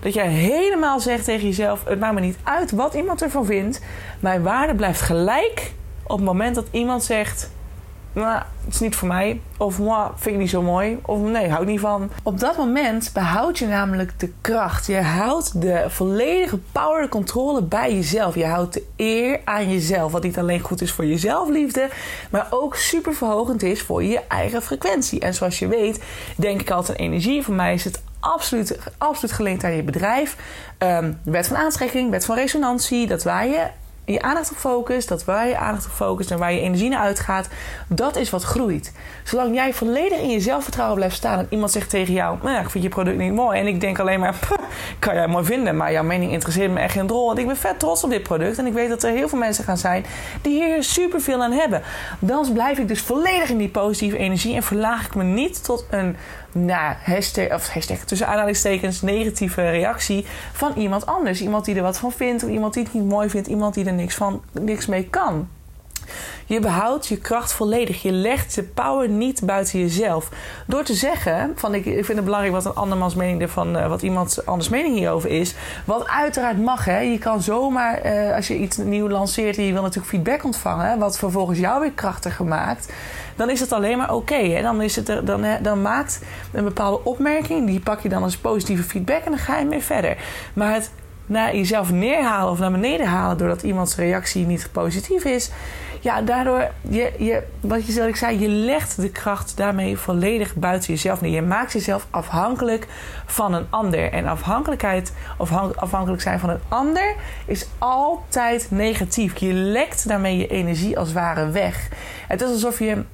Dat 0.00 0.14
jij 0.14 0.28
helemaal 0.28 1.00
zegt 1.00 1.24
tegen 1.24 1.46
jezelf: 1.46 1.84
het 1.84 2.00
maakt 2.00 2.14
me 2.14 2.20
niet 2.20 2.38
uit 2.42 2.70
wat 2.70 2.94
iemand 2.94 3.22
ervan 3.22 3.44
vindt. 3.44 3.80
Mijn 4.20 4.42
waarde 4.42 4.74
blijft 4.74 5.00
gelijk 5.00 5.72
op 6.02 6.16
het 6.16 6.26
moment 6.26 6.54
dat 6.54 6.66
iemand 6.70 7.02
zegt: 7.02 7.50
nou, 8.12 8.42
het 8.64 8.74
is 8.74 8.80
niet 8.80 8.96
voor 8.96 9.08
mij. 9.08 9.40
Of 9.56 9.78
moi, 9.78 10.10
vind 10.16 10.34
ik 10.34 10.40
niet 10.40 10.50
zo 10.50 10.62
mooi. 10.62 10.98
Of 11.02 11.20
nee, 11.20 11.48
hou 11.48 11.66
niet 11.66 11.80
van. 11.80 12.10
Op 12.22 12.40
dat 12.40 12.56
moment 12.56 13.10
behoud 13.14 13.58
je 13.58 13.66
namelijk 13.66 14.18
de 14.18 14.32
kracht. 14.40 14.86
Je 14.86 15.00
houdt 15.00 15.60
de 15.60 15.84
volledige 15.88 16.58
power, 16.72 17.08
controle 17.08 17.62
bij 17.62 17.94
jezelf. 17.94 18.34
Je 18.34 18.46
houdt 18.46 18.74
de 18.74 18.84
eer 18.96 19.40
aan 19.44 19.70
jezelf. 19.70 20.12
Wat 20.12 20.22
niet 20.22 20.38
alleen 20.38 20.60
goed 20.60 20.80
is 20.80 20.92
voor 20.92 21.04
je 21.04 21.18
zelfliefde, 21.18 21.88
maar 22.30 22.46
ook 22.50 22.76
super 22.76 23.14
verhogend 23.14 23.62
is 23.62 23.82
voor 23.82 24.04
je 24.04 24.20
eigen 24.28 24.62
frequentie. 24.62 25.20
En 25.20 25.34
zoals 25.34 25.58
je 25.58 25.68
weet, 25.68 26.02
denk 26.36 26.60
ik 26.60 26.70
altijd 26.70 26.98
aan 26.98 27.04
energie. 27.04 27.42
Voor 27.42 27.54
mij 27.54 27.74
is 27.74 27.84
het 27.84 28.02
absoluut, 28.20 28.78
absoluut 28.98 29.34
gelinkt 29.34 29.64
aan 29.64 29.72
je 29.72 29.82
bedrijf. 29.82 30.36
Um, 30.78 31.20
wet 31.24 31.46
van 31.46 31.56
aantrekking, 31.56 32.10
wet 32.10 32.24
van 32.24 32.36
resonantie. 32.36 33.06
Dat 33.06 33.22
waar 33.22 33.46
je 33.46 33.66
je 34.12 34.22
aandacht 34.22 34.50
op 34.50 34.56
focust, 34.56 35.08
dat 35.08 35.24
waar 35.24 35.48
je 35.48 35.56
aandacht 35.56 35.86
op 35.86 35.92
focust 35.92 36.30
en 36.30 36.38
waar 36.38 36.52
je 36.52 36.60
energie 36.60 36.88
naar 36.88 37.00
uitgaat, 37.00 37.48
dat 37.88 38.16
is 38.16 38.30
wat 38.30 38.42
groeit. 38.42 38.92
Zolang 39.24 39.54
jij 39.54 39.74
volledig 39.74 40.18
in 40.18 40.30
je 40.30 40.40
zelfvertrouwen 40.40 40.96
blijft 40.96 41.16
staan 41.16 41.38
en 41.38 41.46
iemand 41.48 41.70
zegt 41.70 41.90
tegen 41.90 42.14
jou: 42.14 42.38
nou 42.42 42.54
ja, 42.54 42.60
ik 42.60 42.70
vind 42.70 42.84
je 42.84 42.90
product 42.90 43.18
niet 43.18 43.32
mooi. 43.32 43.58
En 43.58 43.66
ik 43.66 43.80
denk 43.80 43.98
alleen 43.98 44.20
maar: 44.20 44.38
kan 44.98 45.14
jij 45.14 45.26
mooi 45.26 45.44
vinden, 45.44 45.76
maar 45.76 45.92
jouw 45.92 46.02
mening 46.02 46.32
interesseert 46.32 46.70
me 46.70 46.80
echt 46.80 46.92
geen 46.92 47.06
drol. 47.06 47.26
Want 47.26 47.38
ik 47.38 47.46
ben 47.46 47.56
vet 47.56 47.78
trots 47.78 48.04
op 48.04 48.10
dit 48.10 48.22
product 48.22 48.58
en 48.58 48.66
ik 48.66 48.72
weet 48.72 48.88
dat 48.88 49.02
er 49.02 49.10
heel 49.10 49.28
veel 49.28 49.38
mensen 49.38 49.64
gaan 49.64 49.78
zijn 49.78 50.04
die 50.42 50.64
hier 50.64 50.82
super 50.82 51.20
veel 51.20 51.42
aan 51.42 51.52
hebben. 51.52 51.82
Dan 52.18 52.52
blijf 52.52 52.78
ik 52.78 52.88
dus 52.88 53.00
volledig 53.00 53.48
in 53.48 53.58
die 53.58 53.68
positieve 53.68 54.16
energie 54.16 54.54
en 54.54 54.62
verlaag 54.62 55.06
ik 55.06 55.14
me 55.14 55.22
niet 55.24 55.64
tot 55.64 55.86
een 55.90 56.16
nou, 56.52 56.94
hashtag, 57.04 57.52
of 57.52 57.68
hashtag 57.68 57.98
tussen 57.98 58.26
aanhalingstekens 58.26 59.02
negatieve 59.02 59.70
reactie 59.70 60.26
van 60.52 60.72
iemand 60.76 61.06
anders. 61.06 61.40
Iemand 61.40 61.64
die 61.64 61.74
er 61.74 61.82
wat 61.82 61.98
van 61.98 62.12
vindt, 62.12 62.44
of 62.44 62.50
iemand 62.50 62.74
die 62.74 62.82
het 62.82 62.92
niet 62.92 63.04
mooi 63.04 63.30
vindt, 63.30 63.48
iemand 63.48 63.74
die 63.74 63.84
er 63.84 63.92
niks, 64.00 64.14
van, 64.14 64.42
niks 64.52 64.86
mee 64.86 65.04
kan. 65.04 65.48
Je 66.46 66.60
behoudt 66.60 67.06
je 67.06 67.16
kracht 67.16 67.52
volledig. 67.52 68.02
Je 68.02 68.12
legt 68.12 68.54
de 68.54 68.62
power 68.62 69.08
niet 69.08 69.42
buiten 69.44 69.78
jezelf. 69.78 70.28
Door 70.66 70.82
te 70.82 70.94
zeggen, 70.94 71.52
van 71.56 71.74
ik, 71.74 71.82
vind 71.84 72.08
het 72.08 72.24
belangrijk 72.24 72.54
wat 72.54 72.64
een 72.64 72.74
andermans 72.74 73.14
mening 73.14 73.40
ervan, 73.40 73.76
uh, 73.76 73.88
wat 73.88 74.02
iemand 74.02 74.46
anders 74.46 74.68
mening 74.68 74.96
hierover 74.96 75.30
is. 75.30 75.54
Wat 75.84 76.08
uiteraard 76.08 76.58
mag, 76.58 76.84
hè. 76.84 76.98
Je 76.98 77.18
kan 77.18 77.42
zomaar, 77.42 78.06
uh, 78.06 78.34
als 78.34 78.48
je 78.48 78.56
iets 78.56 78.76
nieuw 78.76 79.08
lanceert 79.08 79.56
en 79.56 79.64
je 79.64 79.72
wil 79.72 79.82
natuurlijk 79.82 80.08
feedback 80.08 80.44
ontvangen, 80.44 80.98
wat 80.98 81.18
vervolgens 81.18 81.58
jou 81.58 81.80
weer 81.80 81.92
krachtiger 81.92 82.44
maakt 82.44 82.92
dan 83.40 83.50
is 83.50 83.60
het 83.60 83.72
alleen 83.72 83.98
maar 83.98 84.14
oké. 84.14 84.34
Okay, 84.34 84.62
dan, 84.62 84.82
is 84.82 84.96
het 84.96 85.06
dan, 85.24 85.44
dan 85.62 85.82
maakt 85.82 86.22
een 86.52 86.64
bepaalde 86.64 87.04
opmerking, 87.04 87.66
die 87.66 87.80
pak 87.80 88.00
je 88.00 88.08
dan 88.08 88.22
als 88.22 88.36
positieve 88.36 88.82
feedback 88.82 89.24
en 89.24 89.30
dan 89.30 89.40
ga 89.40 89.58
je 89.58 89.64
mee 89.64 89.82
verder. 89.82 90.16
Maar 90.54 90.74
het 90.74 90.90
naar 91.30 91.56
jezelf 91.56 91.92
neerhalen 91.92 92.52
of 92.52 92.58
naar 92.58 92.70
beneden 92.70 93.06
halen 93.06 93.38
doordat 93.38 93.62
iemands 93.62 93.96
reactie 93.96 94.46
niet 94.46 94.68
positief 94.72 95.24
is. 95.24 95.50
Ja, 96.00 96.22
daardoor, 96.22 96.70
je, 96.88 97.12
je, 97.18 97.42
wat 97.60 97.86
je 97.86 98.10
zei, 98.14 98.40
je 98.40 98.48
legt 98.48 99.00
de 99.00 99.10
kracht 99.10 99.56
daarmee 99.56 99.96
volledig 99.96 100.54
buiten 100.54 100.92
jezelf 100.92 101.20
neer. 101.20 101.30
Je 101.30 101.42
maakt 101.42 101.72
jezelf 101.72 102.06
afhankelijk 102.10 102.86
van 103.26 103.54
een 103.54 103.66
ander. 103.70 104.12
En 104.12 104.26
afhankelijkheid 104.26 105.12
of 105.38 105.52
afhankelijk 105.76 106.22
zijn 106.22 106.38
van 106.38 106.50
een 106.50 106.60
ander 106.68 107.14
is 107.46 107.66
altijd 107.78 108.66
negatief. 108.70 109.38
Je 109.38 109.52
lekt 109.52 110.08
daarmee 110.08 110.36
je 110.36 110.46
energie 110.46 110.98
als 110.98 111.12
ware 111.12 111.50
weg. 111.50 111.88
Het 112.28 112.40
is 112.40 112.48
alsof 112.48 112.78
je 112.78 113.04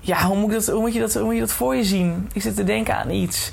ja, 0.00 0.26
hoe 0.26 0.36
moet, 0.36 0.52
dat, 0.52 0.66
hoe, 0.66 0.80
moet 0.80 0.94
je 0.94 1.00
dat, 1.00 1.14
hoe 1.14 1.24
moet 1.24 1.34
je 1.34 1.40
dat 1.40 1.52
voor 1.52 1.76
je 1.76 1.84
zien? 1.84 2.28
Ik 2.32 2.42
zit 2.42 2.56
te 2.56 2.64
denken 2.64 2.96
aan 2.96 3.10
iets. 3.10 3.52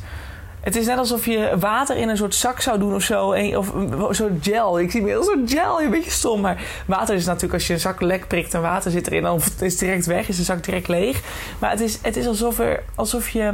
Het 0.64 0.76
is 0.76 0.86
net 0.86 0.98
alsof 0.98 1.26
je 1.26 1.56
water 1.60 1.98
in 1.98 2.10
een 2.10 2.18
soort 2.18 2.36
zak 2.36 2.62
zou 2.62 2.80
doen 2.80 2.96
of 2.96 3.04
zo. 3.04 3.28
Of 3.58 3.74
een 3.74 4.08
soort 4.10 4.32
gel. 4.42 4.80
Ik 4.80 4.92
zie 4.92 5.02
me 5.02 5.08
heel 5.08 5.24
soort 5.24 5.52
gel. 5.52 5.82
Een 5.82 5.90
beetje 5.90 6.12
stom. 6.12 6.42
Maar 6.42 6.62
water 6.86 7.16
is 7.16 7.26
natuurlijk 7.26 7.54
als 7.54 7.68
je 7.68 7.74
een 7.74 7.80
zak 7.80 8.02
lek 8.02 8.28
prikt 8.28 8.54
en 8.54 8.62
water 8.62 8.92
zit 8.92 9.08
erin. 9.08 9.24
Dan 9.24 9.42
is 9.60 9.72
het 9.72 9.80
direct 9.80 10.06
weg. 10.06 10.28
Is 10.28 10.38
de 10.38 10.44
zak 10.44 10.64
direct 10.64 10.88
leeg. 10.88 11.22
Maar 11.60 11.70
het 11.70 11.80
is, 11.80 12.00
het 12.02 12.16
is 12.16 12.28
alsof, 12.28 12.60
er, 12.60 12.84
alsof 12.96 13.30
je 13.30 13.54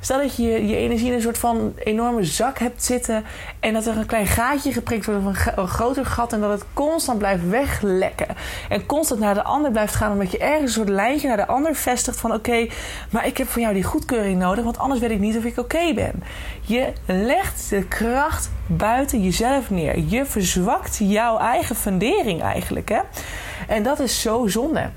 Stel 0.00 0.18
dat 0.18 0.36
je 0.36 0.66
je 0.66 0.76
energie 0.76 1.06
in 1.06 1.12
een 1.12 1.20
soort 1.20 1.38
van 1.38 1.72
enorme 1.78 2.24
zak 2.24 2.58
hebt 2.58 2.84
zitten. 2.84 3.24
En 3.60 3.72
dat 3.72 3.86
er 3.86 3.96
een 3.96 4.06
klein 4.06 4.26
gaatje 4.26 4.72
geprikt 4.72 5.06
wordt 5.06 5.26
of 5.26 5.56
een, 5.56 5.68
groter 5.68 6.06
gat. 6.06 6.32
En 6.32 6.40
dat 6.40 6.50
het 6.50 6.64
constant 6.72 7.18
blijft 7.18 7.48
weglekken. 7.48 8.26
En 8.68 8.86
constant 8.86 9.20
naar 9.20 9.34
de 9.34 9.42
ander 9.42 9.70
blijft 9.70 9.94
gaan. 9.94 10.12
Omdat 10.12 10.30
je 10.30 10.38
ergens 10.38 10.62
een 10.62 10.68
soort 10.68 10.88
lijntje 10.88 11.28
naar 11.28 11.36
de 11.36 11.46
ander 11.46 11.74
vestigt. 11.74 12.20
Van 12.20 12.32
oké, 12.32 12.66
maar 13.10 13.26
ik 13.26 13.36
heb 13.36 13.48
van 13.48 13.62
jou 13.62 13.74
die 13.74 13.82
goedkeuring 13.82 14.38
nodig. 14.38 14.64
Want 14.64 14.78
anders 14.78 15.00
weet 15.00 15.10
ik 15.10 15.18
niet 15.18 15.36
of 15.36 15.44
ik 15.44 15.58
oké 15.58 15.94
ben. 15.94 16.22
Je 16.60 16.92
legt 17.06 17.70
de 17.70 17.84
kracht 17.84 18.50
buiten 18.66 19.22
jezelf 19.22 19.70
neer. 19.70 19.98
Je 19.98 20.24
verzwakt 20.24 20.98
jouw 21.02 21.38
eigen 21.38 21.76
fundering 21.76 22.42
eigenlijk. 22.42 22.88
Hè? 22.88 23.00
En 23.68 23.82
dat 23.82 24.00
is 24.00 24.20
zo 24.20 24.46
zonde. 24.46 24.90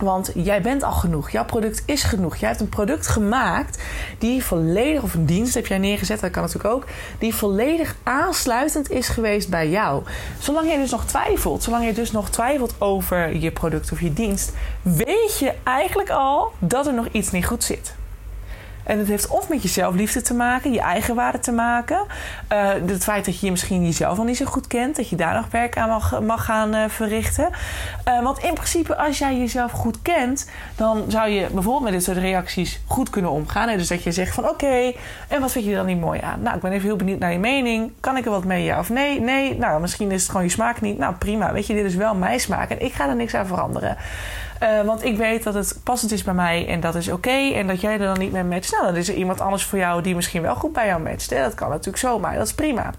Want 0.00 0.30
jij 0.34 0.62
bent 0.62 0.82
al 0.82 0.92
genoeg. 0.92 1.30
Jouw 1.30 1.44
product 1.44 1.82
is 1.86 2.02
genoeg. 2.02 2.36
Jij 2.36 2.48
hebt 2.48 2.60
een 2.60 2.68
product 2.68 3.06
gemaakt 3.06 3.82
die 4.18 4.44
volledig, 4.44 5.02
of 5.02 5.14
een 5.14 5.26
dienst 5.26 5.54
heb 5.54 5.66
jij 5.66 5.78
neergezet, 5.78 6.20
dat 6.20 6.30
kan 6.30 6.42
natuurlijk 6.42 6.74
ook, 6.74 6.84
die 7.18 7.34
volledig 7.34 7.96
aansluitend 8.02 8.90
is 8.90 9.08
geweest 9.08 9.48
bij 9.48 9.68
jou. 9.68 10.02
Zolang 10.38 10.70
je 10.70 10.78
dus 10.78 10.90
nog 10.90 11.04
twijfelt, 11.04 11.62
zolang 11.62 11.84
je 11.84 11.92
dus 11.92 12.10
nog 12.10 12.30
twijfelt 12.30 12.74
over 12.78 13.36
je 13.36 13.50
product 13.50 13.92
of 13.92 14.00
je 14.00 14.12
dienst, 14.12 14.52
weet 14.82 15.38
je 15.38 15.54
eigenlijk 15.64 16.10
al 16.10 16.52
dat 16.58 16.86
er 16.86 16.94
nog 16.94 17.08
iets 17.12 17.30
niet 17.30 17.46
goed 17.46 17.64
zit. 17.64 17.98
En 18.84 18.98
het 18.98 19.08
heeft 19.08 19.28
of 19.28 19.48
met 19.48 19.62
je 19.62 19.68
zelfliefde 19.68 20.20
te 20.20 20.34
maken, 20.34 20.72
je 20.72 20.80
eigen 20.80 21.14
waarde 21.14 21.38
te 21.38 21.52
maken. 21.52 22.06
Uh, 22.52 22.68
het 22.86 23.04
feit 23.04 23.24
dat 23.24 23.40
je 23.40 23.50
misschien 23.50 23.84
jezelf 23.84 24.16
nog 24.16 24.26
niet 24.26 24.36
zo 24.36 24.44
goed 24.44 24.66
kent, 24.66 24.96
dat 24.96 25.08
je 25.08 25.16
daar 25.16 25.34
nog 25.34 25.46
werk 25.50 25.76
aan 25.76 25.88
mag, 25.88 26.20
mag 26.20 26.44
gaan 26.44 26.74
uh, 26.74 26.84
verrichten. 26.88 27.48
Uh, 28.08 28.22
want 28.22 28.38
in 28.38 28.54
principe, 28.54 28.96
als 28.96 29.18
jij 29.18 29.38
jezelf 29.38 29.72
goed 29.72 30.02
kent, 30.02 30.50
dan 30.76 31.04
zou 31.08 31.28
je 31.28 31.46
bijvoorbeeld 31.52 31.84
met 31.84 31.92
dit 31.92 32.04
soort 32.04 32.16
reacties 32.16 32.80
goed 32.86 33.10
kunnen 33.10 33.30
omgaan. 33.30 33.68
En 33.68 33.78
dus 33.78 33.88
dat 33.88 34.02
je 34.02 34.12
zegt 34.12 34.34
van 34.34 34.48
oké, 34.48 34.92
en 35.28 35.40
wat 35.40 35.52
vind 35.52 35.64
je 35.64 35.70
er 35.70 35.76
dan 35.76 35.86
niet 35.86 36.00
mooi 36.00 36.20
aan? 36.20 36.42
Nou, 36.42 36.56
ik 36.56 36.62
ben 36.62 36.72
even 36.72 36.86
heel 36.86 36.96
benieuwd 36.96 37.18
naar 37.18 37.32
je 37.32 37.38
mening. 37.38 37.92
Kan 38.00 38.16
ik 38.16 38.24
er 38.24 38.30
wat 38.30 38.44
mee, 38.44 38.64
ja 38.64 38.78
of 38.78 38.90
nee? 38.90 39.20
Nee, 39.20 39.58
nou, 39.58 39.80
misschien 39.80 40.10
is 40.10 40.20
het 40.20 40.30
gewoon 40.30 40.46
je 40.46 40.52
smaak 40.52 40.80
niet. 40.80 40.98
Nou, 40.98 41.14
prima. 41.14 41.52
Weet 41.52 41.66
je, 41.66 41.74
dit 41.74 41.84
is 41.84 41.94
wel 41.94 42.14
mijn 42.14 42.40
smaak 42.40 42.70
en 42.70 42.84
ik 42.84 42.92
ga 42.92 43.08
er 43.08 43.16
niks 43.16 43.34
aan 43.34 43.46
veranderen. 43.46 43.96
Uh, 44.62 44.80
want 44.80 45.04
ik 45.04 45.16
weet 45.16 45.42
dat 45.42 45.54
het 45.54 45.80
passend 45.84 46.12
is 46.12 46.22
bij 46.22 46.34
mij 46.34 46.68
en 46.68 46.80
dat 46.80 46.94
is 46.94 47.08
oké. 47.08 47.52
En 47.54 47.66
dat 47.66 47.80
jij 47.80 47.92
er 47.92 47.98
dan 47.98 48.18
niet 48.18 48.32
mee 48.32 48.44
matcht. 48.44 48.72
Nou, 48.72 48.84
dan 48.84 48.96
is 48.96 49.08
er 49.08 49.14
iemand 49.14 49.40
anders 49.40 49.64
voor 49.64 49.78
jou 49.78 50.02
die 50.02 50.14
misschien 50.14 50.42
wel 50.42 50.54
goed 50.54 50.72
bij 50.72 50.86
jou 50.86 51.02
matcht. 51.02 51.30
Hè? 51.30 51.42
Dat 51.42 51.54
kan 51.54 51.68
natuurlijk 51.68 51.98
zomaar. 51.98 52.34
Dat 52.34 52.46
is 52.46 52.54
prima. 52.54 52.92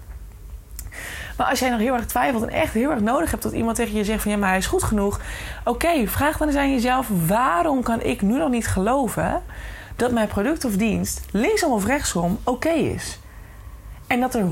Maar 1.36 1.46
als 1.46 1.58
jij 1.58 1.70
nog 1.70 1.78
heel 1.78 1.94
erg 1.94 2.06
twijfelt 2.06 2.42
en 2.42 2.48
echt 2.48 2.74
heel 2.74 2.90
erg 2.90 3.00
nodig 3.00 3.30
hebt 3.30 3.42
dat 3.42 3.52
iemand 3.52 3.76
tegen 3.76 3.96
je 3.96 4.04
zegt 4.04 4.22
van 4.22 4.30
ja, 4.30 4.36
maar 4.36 4.48
hij 4.48 4.58
is 4.58 4.66
goed 4.66 4.82
genoeg. 4.82 5.20
Oké, 5.64 6.06
vraag 6.06 6.36
dan 6.36 6.48
eens 6.48 6.56
aan 6.56 6.72
jezelf: 6.72 7.08
waarom 7.26 7.82
kan 7.82 8.02
ik 8.02 8.22
nu 8.22 8.38
nog 8.38 8.50
niet 8.50 8.66
geloven 8.66 9.42
dat 9.96 10.12
mijn 10.12 10.28
product 10.28 10.64
of 10.64 10.76
dienst 10.76 11.20
linksom 11.30 11.72
of 11.72 11.86
rechtsom 11.86 12.38
oké 12.44 12.68
is? 12.68 13.18
En 14.06 14.20
dat 14.20 14.34
er 14.34 14.44
100% 14.44 14.46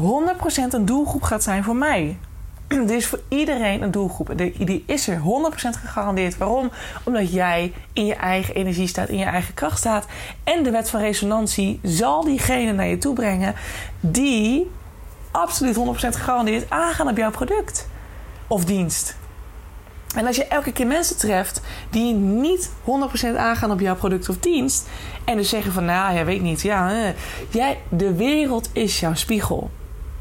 een 0.71 0.85
doelgroep 0.85 1.23
gaat 1.23 1.43
zijn 1.43 1.65
voor 1.65 1.77
mij. 1.77 2.19
Er 2.89 2.95
is 2.95 3.07
voor 3.07 3.21
iedereen 3.29 3.83
een 3.83 3.91
doelgroep. 3.91 4.33
Die 4.59 4.85
is 4.87 5.09
er 5.09 5.19
100% 5.19 5.23
gegarandeerd. 5.81 6.37
Waarom? 6.37 6.71
Omdat 7.05 7.33
jij 7.33 7.73
in 7.93 8.07
je 8.07 8.15
eigen 8.15 8.55
energie 8.55 8.87
staat, 8.87 9.09
in 9.09 9.19
je 9.19 9.25
eigen 9.25 9.55
kracht 9.55 9.79
staat. 9.79 10.07
En 10.45 10.63
de 10.63 10.71
wet 10.71 10.91
van 10.91 11.01
resonantie 11.01 11.81
zal 11.83 12.25
diegene 12.25 12.73
naar 12.73 12.87
je 12.87 12.99
toe 12.99 13.15
brengen 13.15 13.55
die 14.01 14.71
absoluut 15.31 15.77
100% 15.77 15.79
gegarandeerd 15.91 16.71
aangaan 16.71 17.09
op 17.09 17.17
jouw 17.17 17.31
product 17.31 17.89
of 18.47 18.65
dienst. 18.65 19.17
En 20.15 20.27
als 20.27 20.37
je 20.37 20.45
elke 20.45 20.73
keer 20.73 20.87
mensen 20.87 21.19
treft 21.19 21.61
die 21.91 22.15
niet 22.15 22.71
100% 23.33 23.37
aangaan 23.37 23.71
op 23.71 23.81
jouw 23.81 23.97
product 23.97 24.29
of 24.29 24.39
dienst. 24.39 24.89
En 25.25 25.37
dus 25.37 25.49
zeggen 25.49 25.73
van, 25.73 25.85
nou 25.85 26.15
ja, 26.15 26.25
weet 26.25 26.43
niet. 26.43 26.61
Ja, 26.61 27.13
jij, 27.51 27.79
de 27.89 28.15
wereld 28.15 28.71
is 28.73 29.01
jouw 29.01 29.15
spiegel. 29.15 29.71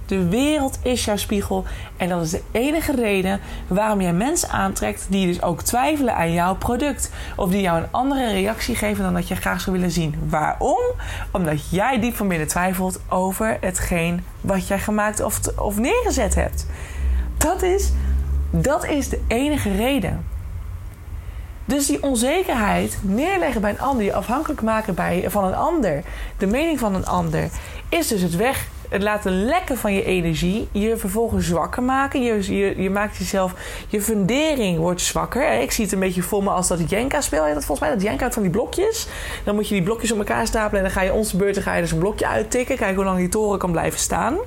De 0.09 0.27
wereld 0.29 0.79
is 0.83 1.05
jouw 1.05 1.15
spiegel. 1.15 1.65
En 1.97 2.09
dat 2.09 2.23
is 2.23 2.29
de 2.29 2.41
enige 2.51 2.95
reden 2.95 3.39
waarom 3.67 4.01
jij 4.01 4.13
mensen 4.13 4.49
aantrekt 4.49 5.05
die 5.09 5.27
dus 5.27 5.41
ook 5.41 5.61
twijfelen 5.61 6.15
aan 6.15 6.33
jouw 6.33 6.55
product. 6.55 7.11
Of 7.35 7.49
die 7.49 7.61
jou 7.61 7.81
een 7.81 7.91
andere 7.91 8.31
reactie 8.31 8.75
geven 8.75 9.03
dan 9.03 9.13
dat 9.13 9.27
je 9.27 9.35
graag 9.35 9.61
zou 9.61 9.75
willen 9.75 9.91
zien. 9.91 10.15
Waarom? 10.29 10.79
Omdat 11.31 11.69
jij 11.69 11.99
diep 11.99 12.15
van 12.15 12.27
binnen 12.27 12.47
twijfelt 12.47 12.99
over 13.09 13.57
hetgeen 13.61 14.23
wat 14.41 14.67
jij 14.67 14.79
gemaakt 14.79 15.23
of, 15.23 15.39
of 15.57 15.77
neergezet 15.77 16.35
hebt. 16.35 16.65
Dat 17.37 17.61
is, 17.61 17.91
dat 18.49 18.85
is 18.85 19.09
de 19.09 19.21
enige 19.27 19.75
reden. 19.75 20.25
Dus 21.65 21.85
die 21.85 22.03
onzekerheid 22.03 22.97
neerleggen 23.01 23.61
bij 23.61 23.69
een 23.69 23.79
ander, 23.79 24.05
je 24.05 24.13
afhankelijk 24.13 24.61
maken 24.61 24.95
bij, 24.95 25.25
van 25.27 25.43
een 25.43 25.55
ander, 25.55 26.03
de 26.37 26.47
mening 26.47 26.79
van 26.79 26.95
een 26.95 27.05
ander, 27.05 27.49
is 27.89 28.07
dus 28.07 28.21
het 28.21 28.35
weg 28.35 28.67
het 28.89 29.03
laten 29.03 29.45
lekken 29.45 29.77
van 29.77 29.93
je 29.93 30.03
energie, 30.03 30.67
je 30.71 30.97
vervolgens 30.97 31.47
zwakker 31.47 31.83
maken. 31.83 32.21
Je, 32.21 32.55
je, 32.55 32.81
je 32.81 32.89
maakt 32.89 33.17
jezelf, 33.17 33.53
je 33.87 34.01
fundering 34.01 34.77
wordt 34.77 35.01
zwakker. 35.01 35.61
Ik 35.61 35.71
zie 35.71 35.83
het 35.83 35.93
een 35.93 35.99
beetje 35.99 36.21
voor 36.21 36.43
me 36.43 36.49
als 36.49 36.67
dat 36.67 36.89
Jenga-spel. 36.89 37.43
dat 37.53 37.65
volgens 37.65 37.79
mij 37.79 37.89
dat 37.89 38.01
Jenga 38.01 38.31
van 38.31 38.41
die 38.41 38.51
blokjes. 38.51 39.07
Dan 39.43 39.55
moet 39.55 39.67
je 39.67 39.73
die 39.73 39.83
blokjes 39.83 40.11
op 40.11 40.17
elkaar 40.17 40.47
stapelen 40.47 40.77
en 40.77 40.83
dan 40.83 40.91
ga 40.97 41.01
je 41.01 41.13
onze 41.13 41.37
beurt 41.37 41.57
ga 41.57 41.75
je 41.75 41.81
dus 41.81 41.91
een 41.91 41.99
blokje 41.99 42.27
uittikken. 42.27 42.77
Kijken 42.77 42.95
hoe 42.95 43.05
lang 43.05 43.17
die 43.17 43.29
toren 43.29 43.59
kan 43.59 43.71
blijven 43.71 43.99
staan. 43.99 44.37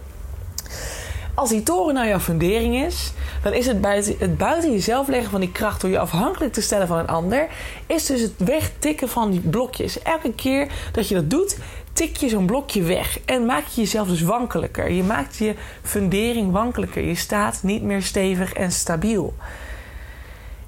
Als 1.42 1.50
die 1.50 1.62
toren 1.62 1.94
nou 1.94 2.08
jouw 2.08 2.18
fundering 2.18 2.84
is, 2.84 3.12
dan 3.42 3.52
is 3.52 3.66
het 3.66 3.80
buiten, 3.80 4.14
het 4.18 4.38
buiten 4.38 4.72
jezelf 4.72 5.08
leggen 5.08 5.30
van 5.30 5.40
die 5.40 5.52
kracht 5.52 5.80
door 5.80 5.90
je 5.90 5.98
afhankelijk 5.98 6.52
te 6.52 6.60
stellen 6.60 6.86
van 6.86 6.98
een 6.98 7.06
ander, 7.06 7.48
is 7.86 8.06
dus 8.06 8.20
het 8.20 8.32
wegtikken 8.36 9.08
van 9.08 9.30
die 9.30 9.40
blokjes. 9.40 10.02
Elke 10.02 10.32
keer 10.34 10.72
dat 10.92 11.08
je 11.08 11.14
dat 11.14 11.30
doet, 11.30 11.58
tik 11.92 12.16
je 12.16 12.28
zo'n 12.28 12.46
blokje 12.46 12.82
weg 12.82 13.20
en 13.24 13.46
maak 13.46 13.66
je 13.66 13.80
jezelf 13.80 14.08
dus 14.08 14.22
wankelijker. 14.22 14.90
Je 14.90 15.02
maakt 15.02 15.36
je 15.36 15.54
fundering 15.82 16.52
wankelijker. 16.52 17.02
Je 17.02 17.14
staat 17.14 17.62
niet 17.62 17.82
meer 17.82 18.02
stevig 18.02 18.52
en 18.52 18.72
stabiel. 18.72 19.34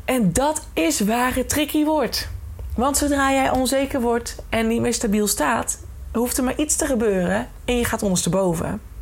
En 0.04 0.32
dat 0.32 0.66
is 0.72 1.00
waar 1.00 1.34
het 1.34 1.48
tricky 1.48 1.84
wordt. 1.84 2.28
Want 2.76 2.96
zodra 2.96 3.32
jij 3.32 3.50
onzeker 3.50 4.00
wordt 4.00 4.36
en 4.48 4.68
niet 4.68 4.80
meer 4.80 4.94
stabiel 4.94 5.26
staat, 5.26 5.78
hoeft 6.12 6.38
er 6.38 6.44
maar 6.44 6.58
iets 6.58 6.76
te 6.76 6.86
gebeuren 6.86 7.48
en 7.64 7.76
je 7.76 7.84
gaat 7.84 8.02
ondersteboven. 8.02 8.93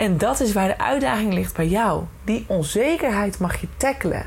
En 0.00 0.18
dat 0.18 0.40
is 0.40 0.52
waar 0.52 0.68
de 0.68 0.78
uitdaging 0.78 1.32
ligt 1.32 1.56
bij 1.56 1.66
jou. 1.66 2.04
Die 2.24 2.44
onzekerheid 2.48 3.38
mag 3.38 3.60
je 3.60 3.66
tackelen. 3.76 4.26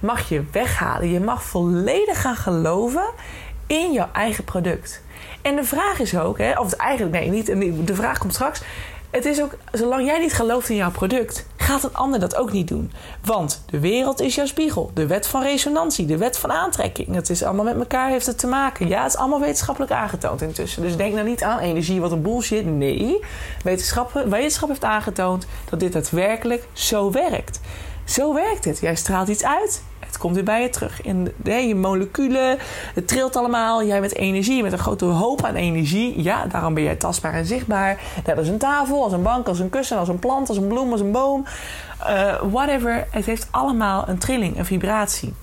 Mag 0.00 0.28
je 0.28 0.44
weghalen. 0.52 1.10
Je 1.10 1.20
mag 1.20 1.42
volledig 1.42 2.20
gaan 2.20 2.36
geloven 2.36 3.10
in 3.66 3.92
jouw 3.92 4.08
eigen 4.12 4.44
product. 4.44 5.02
En 5.42 5.56
de 5.56 5.64
vraag 5.64 5.98
is 5.98 6.18
ook, 6.18 6.38
hè, 6.38 6.58
of 6.58 6.72
eigenlijk 6.72 7.12
nee, 7.12 7.30
niet. 7.30 7.46
De 7.86 7.94
vraag 7.94 8.18
komt 8.18 8.34
straks. 8.34 8.62
Het 9.10 9.24
is 9.24 9.42
ook, 9.42 9.56
zolang 9.72 10.06
jij 10.06 10.18
niet 10.18 10.32
gelooft 10.32 10.68
in 10.68 10.76
jouw 10.76 10.90
product, 10.90 11.46
gaat 11.56 11.84
een 11.84 11.94
ander 11.94 12.20
dat 12.20 12.36
ook 12.36 12.52
niet 12.52 12.68
doen. 12.68 12.92
Want 13.24 13.62
de 13.66 13.78
wereld 13.78 14.20
is 14.20 14.34
jouw 14.34 14.46
spiegel. 14.46 14.90
De 14.94 15.06
wet 15.06 15.26
van 15.26 15.42
resonantie, 15.42 16.06
de 16.06 16.16
wet 16.16 16.38
van 16.38 16.52
aantrekking. 16.52 17.14
Het 17.14 17.30
is 17.30 17.42
allemaal 17.42 17.64
met 17.64 17.78
elkaar 17.78 18.10
heeft 18.10 18.26
het 18.26 18.38
te 18.38 18.46
maken. 18.46 18.88
Ja, 18.88 19.02
het 19.02 19.12
is 19.12 19.18
allemaal 19.18 19.40
wetenschappelijk 19.40 19.92
aangetoond 19.92 20.42
intussen. 20.42 20.82
Dus 20.82 20.96
denk 20.96 21.14
nou 21.14 21.28
niet 21.28 21.42
aan 21.42 21.58
energie, 21.58 22.00
wat 22.00 22.12
een 22.12 22.22
bullshit. 22.22 22.66
Nee, 22.66 23.20
wetenschap, 23.64 24.12
wetenschap 24.12 24.68
heeft 24.68 24.84
aangetoond 24.84 25.46
dat 25.70 25.80
dit 25.80 25.92
daadwerkelijk 25.92 26.66
zo 26.72 27.10
werkt. 27.10 27.60
Zo 28.04 28.34
werkt 28.34 28.64
het. 28.64 28.78
Jij 28.78 28.94
straalt 28.94 29.28
iets 29.28 29.44
uit 29.44 29.82
komt 30.18 30.34
weer 30.34 30.44
bij 30.44 30.62
je 30.62 30.70
terug. 30.70 31.02
In 31.02 31.32
de, 31.42 31.52
je 31.52 31.74
moleculen, 31.74 32.58
het 32.94 33.08
trilt 33.08 33.36
allemaal. 33.36 33.84
Jij 33.84 34.00
met 34.00 34.14
energie, 34.14 34.62
met 34.62 34.72
een 34.72 34.78
grote 34.78 35.04
hoop 35.04 35.44
aan 35.44 35.54
energie. 35.54 36.22
Ja, 36.22 36.46
daarom 36.46 36.74
ben 36.74 36.82
jij 36.82 36.96
tastbaar 36.96 37.34
en 37.34 37.46
zichtbaar. 37.46 38.00
Net 38.26 38.38
als 38.38 38.48
een 38.48 38.58
tafel, 38.58 39.02
als 39.02 39.12
een 39.12 39.22
bank, 39.22 39.46
als 39.46 39.58
een 39.58 39.70
kussen, 39.70 39.98
als 39.98 40.08
een 40.08 40.18
plant, 40.18 40.48
als 40.48 40.58
een 40.58 40.68
bloem, 40.68 40.92
als 40.92 41.00
een 41.00 41.12
boom. 41.12 41.44
Uh, 42.08 42.34
whatever. 42.50 43.06
Het 43.10 43.26
heeft 43.26 43.48
allemaal 43.50 44.08
een 44.08 44.18
trilling, 44.18 44.58
een 44.58 44.64
vibratie. 44.64 45.34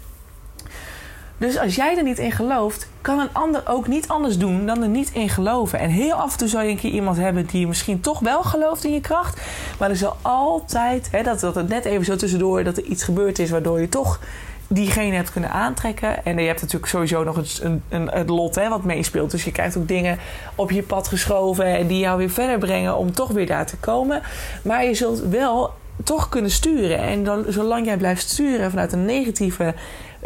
Dus 1.38 1.58
als 1.58 1.76
jij 1.76 1.98
er 1.98 2.04
niet 2.04 2.20
in 2.20 2.32
gelooft, 2.32 2.88
kan 3.02 3.20
een 3.20 3.34
ander 3.34 3.62
ook 3.68 3.88
niet 3.88 4.08
anders 4.08 4.38
doen 4.38 4.66
dan 4.66 4.82
er 4.82 4.88
niet 4.88 5.12
in 5.12 5.30
geloven. 5.30 5.80
En 5.80 5.90
heel 5.90 6.14
af 6.14 6.32
en 6.32 6.38
toe 6.38 6.48
zal 6.48 6.62
je 6.62 6.70
een 6.70 6.78
keer 6.78 6.92
iemand 6.92 7.18
hebben 7.18 7.46
die 7.46 7.68
misschien 7.68 8.02
toch 8.02 8.20
wel 8.20 8.44
gelooft 8.44 8.84
in 8.84 8.94
je 8.94 9.02
kracht. 9.02 9.42
Maar 9.80 9.90
er 9.90 9.96
zal 9.96 10.16
altijd, 10.22 11.08
hè, 11.12 11.24
dat, 11.24 11.40
dat 11.40 11.56
het 11.56 11.68
net 11.68 11.86
even 11.86 12.06
zo 12.06 12.16
tussendoor, 12.16 12.64
dat 12.64 12.78
er 12.78 12.84
iets 12.84 13.04
gebeurd 13.04 13.40
is 13.40 13.50
waardoor 13.50 13.82
je 13.82 13.90
toch 13.90 14.20
diegene 14.68 15.16
hebt 15.16 15.32
kunnen 15.32 15.52
aantrekken. 15.52 16.26
En 16.26 16.38
je 16.38 16.48
hebt 16.48 16.62
natuurlijk 16.62 16.92
sowieso 16.92 17.24
nog 17.24 17.38
een, 17.62 17.84
een, 17.90 18.10
het 18.10 18.30
lot 18.30 18.56
hè, 18.56 18.70
wat 18.70 18.84
meespeelt. 18.84 19.32
Dus 19.32 19.44
je 19.44 19.52
krijgt 19.52 19.78
ook 19.78 19.88
dingen 19.88 20.18
op 20.56 20.72
je 20.72 20.84
pad 20.84 21.08
geschoven 21.08 21.66
en 21.66 21.88
die 21.88 22.00
jou 22.00 22.18
weer 22.18 22.30
verder 22.30 22.58
brengen 22.58 22.98
om 22.98 23.12
toch 23.12 23.30
weer 23.30 23.48
daar 23.48 23.66
te 23.66 23.78
komen. 23.78 24.22
Maar 24.64 24.86
je 24.86 24.94
zult 24.94 25.20
wel 25.20 25.74
toch 26.04 26.30
kunnen 26.30 26.52
sturen. 26.52 27.00
En 27.00 27.24
dan, 27.24 27.46
zolang 27.48 27.86
jij 27.86 27.98
blijft 27.98 28.30
sturen 28.30 28.70
vanuit 28.70 28.94
een 28.94 29.06
negatieve 29.06 29.74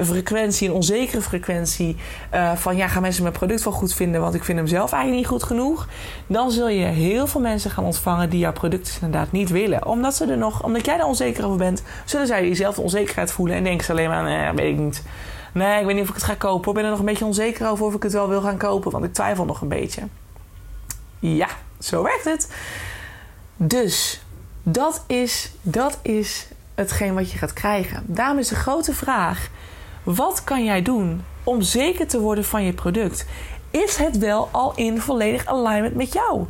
frequentie, 0.06 0.68
een 0.68 0.74
onzekere 0.74 1.22
frequentie. 1.22 1.96
Uh, 2.34 2.56
van 2.56 2.76
ja, 2.76 2.88
gaan 2.88 3.02
mensen 3.02 3.24
mijn 3.24 3.34
product 3.34 3.64
wel 3.64 3.74
goed 3.74 3.94
vinden, 3.94 4.22
want 4.22 4.34
ik 4.34 4.44
vind 4.44 4.58
hem 4.58 4.68
zelf 4.68 4.92
eigenlijk 4.92 5.22
niet 5.22 5.32
goed 5.32 5.44
genoeg. 5.44 5.88
Dan 6.28 6.52
zul 6.52 6.70
je 6.70 6.86
heel 6.86 7.28
veel 7.28 7.42
mensen 7.42 7.72
gaan 7.72 7.84
ontvangen 7.84 8.30
die 8.30 8.40
jouw 8.40 8.54
product 8.54 8.86
dus 8.86 9.00
inderdaad 9.02 9.32
niet 9.32 9.50
willen. 9.50 9.86
Omdat, 9.86 10.16
ze 10.16 10.26
er 10.26 10.38
nog, 10.38 10.64
omdat 10.64 10.86
jij 10.86 11.00
er 11.00 11.06
onzeker 11.06 11.46
over 11.46 11.58
bent, 11.58 11.84
zullen 12.06 12.28
zij 12.28 12.42
diezelfde 12.42 12.82
onzekerheid 12.82 13.32
voelen 13.32 13.56
en 13.56 13.64
denken 13.64 13.86
ze 13.86 13.92
alleen 13.92 14.10
maar: 14.10 14.24
nee, 14.24 14.52
weet 14.54 14.74
ik 14.74 14.80
niet. 14.80 15.04
Nee, 15.54 15.80
ik 15.80 15.86
weet 15.86 15.96
niet 15.96 16.04
of 16.04 16.10
ik 16.10 16.16
het 16.16 16.24
ga 16.24 16.36
kopen. 16.36 16.70
Ik 16.70 16.76
ben 16.76 16.84
er 16.84 16.90
nog 16.90 17.00
een 17.00 17.06
beetje 17.06 17.26
onzeker 17.26 17.70
over 17.70 17.86
of 17.86 17.94
ik 17.94 18.04
het 18.04 18.14
wel 18.14 18.30
wil 18.30 18.42
gaan 18.42 18.58
kopen, 18.58 18.92
want 18.92 19.04
ik 19.04 19.14
twijfel 19.14 19.46
nog 19.46 19.62
een 19.62 19.68
beetje. 19.68 20.02
Ja, 21.20 21.48
zo 21.80 22.04
werkt 22.04 22.26
het. 22.26 22.52
Dus 23.56 24.22
dat 24.64 25.04
is, 25.08 25.52
dat 25.62 26.00
is 26.02 26.48
hetgeen 26.76 27.14
wat 27.14 27.32
je 27.32 27.38
gaat 27.38 27.54
krijgen. 27.54 28.04
Daarom 28.06 28.38
is 28.38 28.48
de 28.48 28.56
grote 28.56 28.94
vraag: 28.94 29.50
wat 30.16 30.44
kan 30.44 30.64
jij 30.64 30.82
doen 30.82 31.24
om 31.44 31.62
zeker 31.62 32.08
te 32.08 32.20
worden 32.20 32.44
van 32.46 32.64
je 32.64 32.74
product? 32.74 33.26
Is 33.72 33.96
het 33.96 34.18
wel 34.18 34.50
al 34.52 34.74
in 34.76 35.02
volledig 35.02 35.46
alignment 35.46 35.96
met 35.96 36.14
jou? 36.14 36.46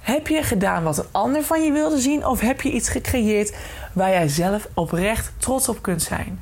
Heb 0.00 0.28
je 0.28 0.42
gedaan 0.42 0.82
wat 0.82 0.98
een 0.98 1.04
ander 1.10 1.42
van 1.42 1.64
je 1.64 1.72
wilde 1.72 1.98
zien 1.98 2.26
of 2.26 2.40
heb 2.40 2.60
je 2.60 2.70
iets 2.70 2.88
gecreëerd 2.88 3.56
waar 3.92 4.10
jij 4.10 4.28
zelf 4.28 4.68
oprecht 4.74 5.32
trots 5.38 5.68
op 5.68 5.82
kunt 5.82 6.02
zijn? 6.02 6.40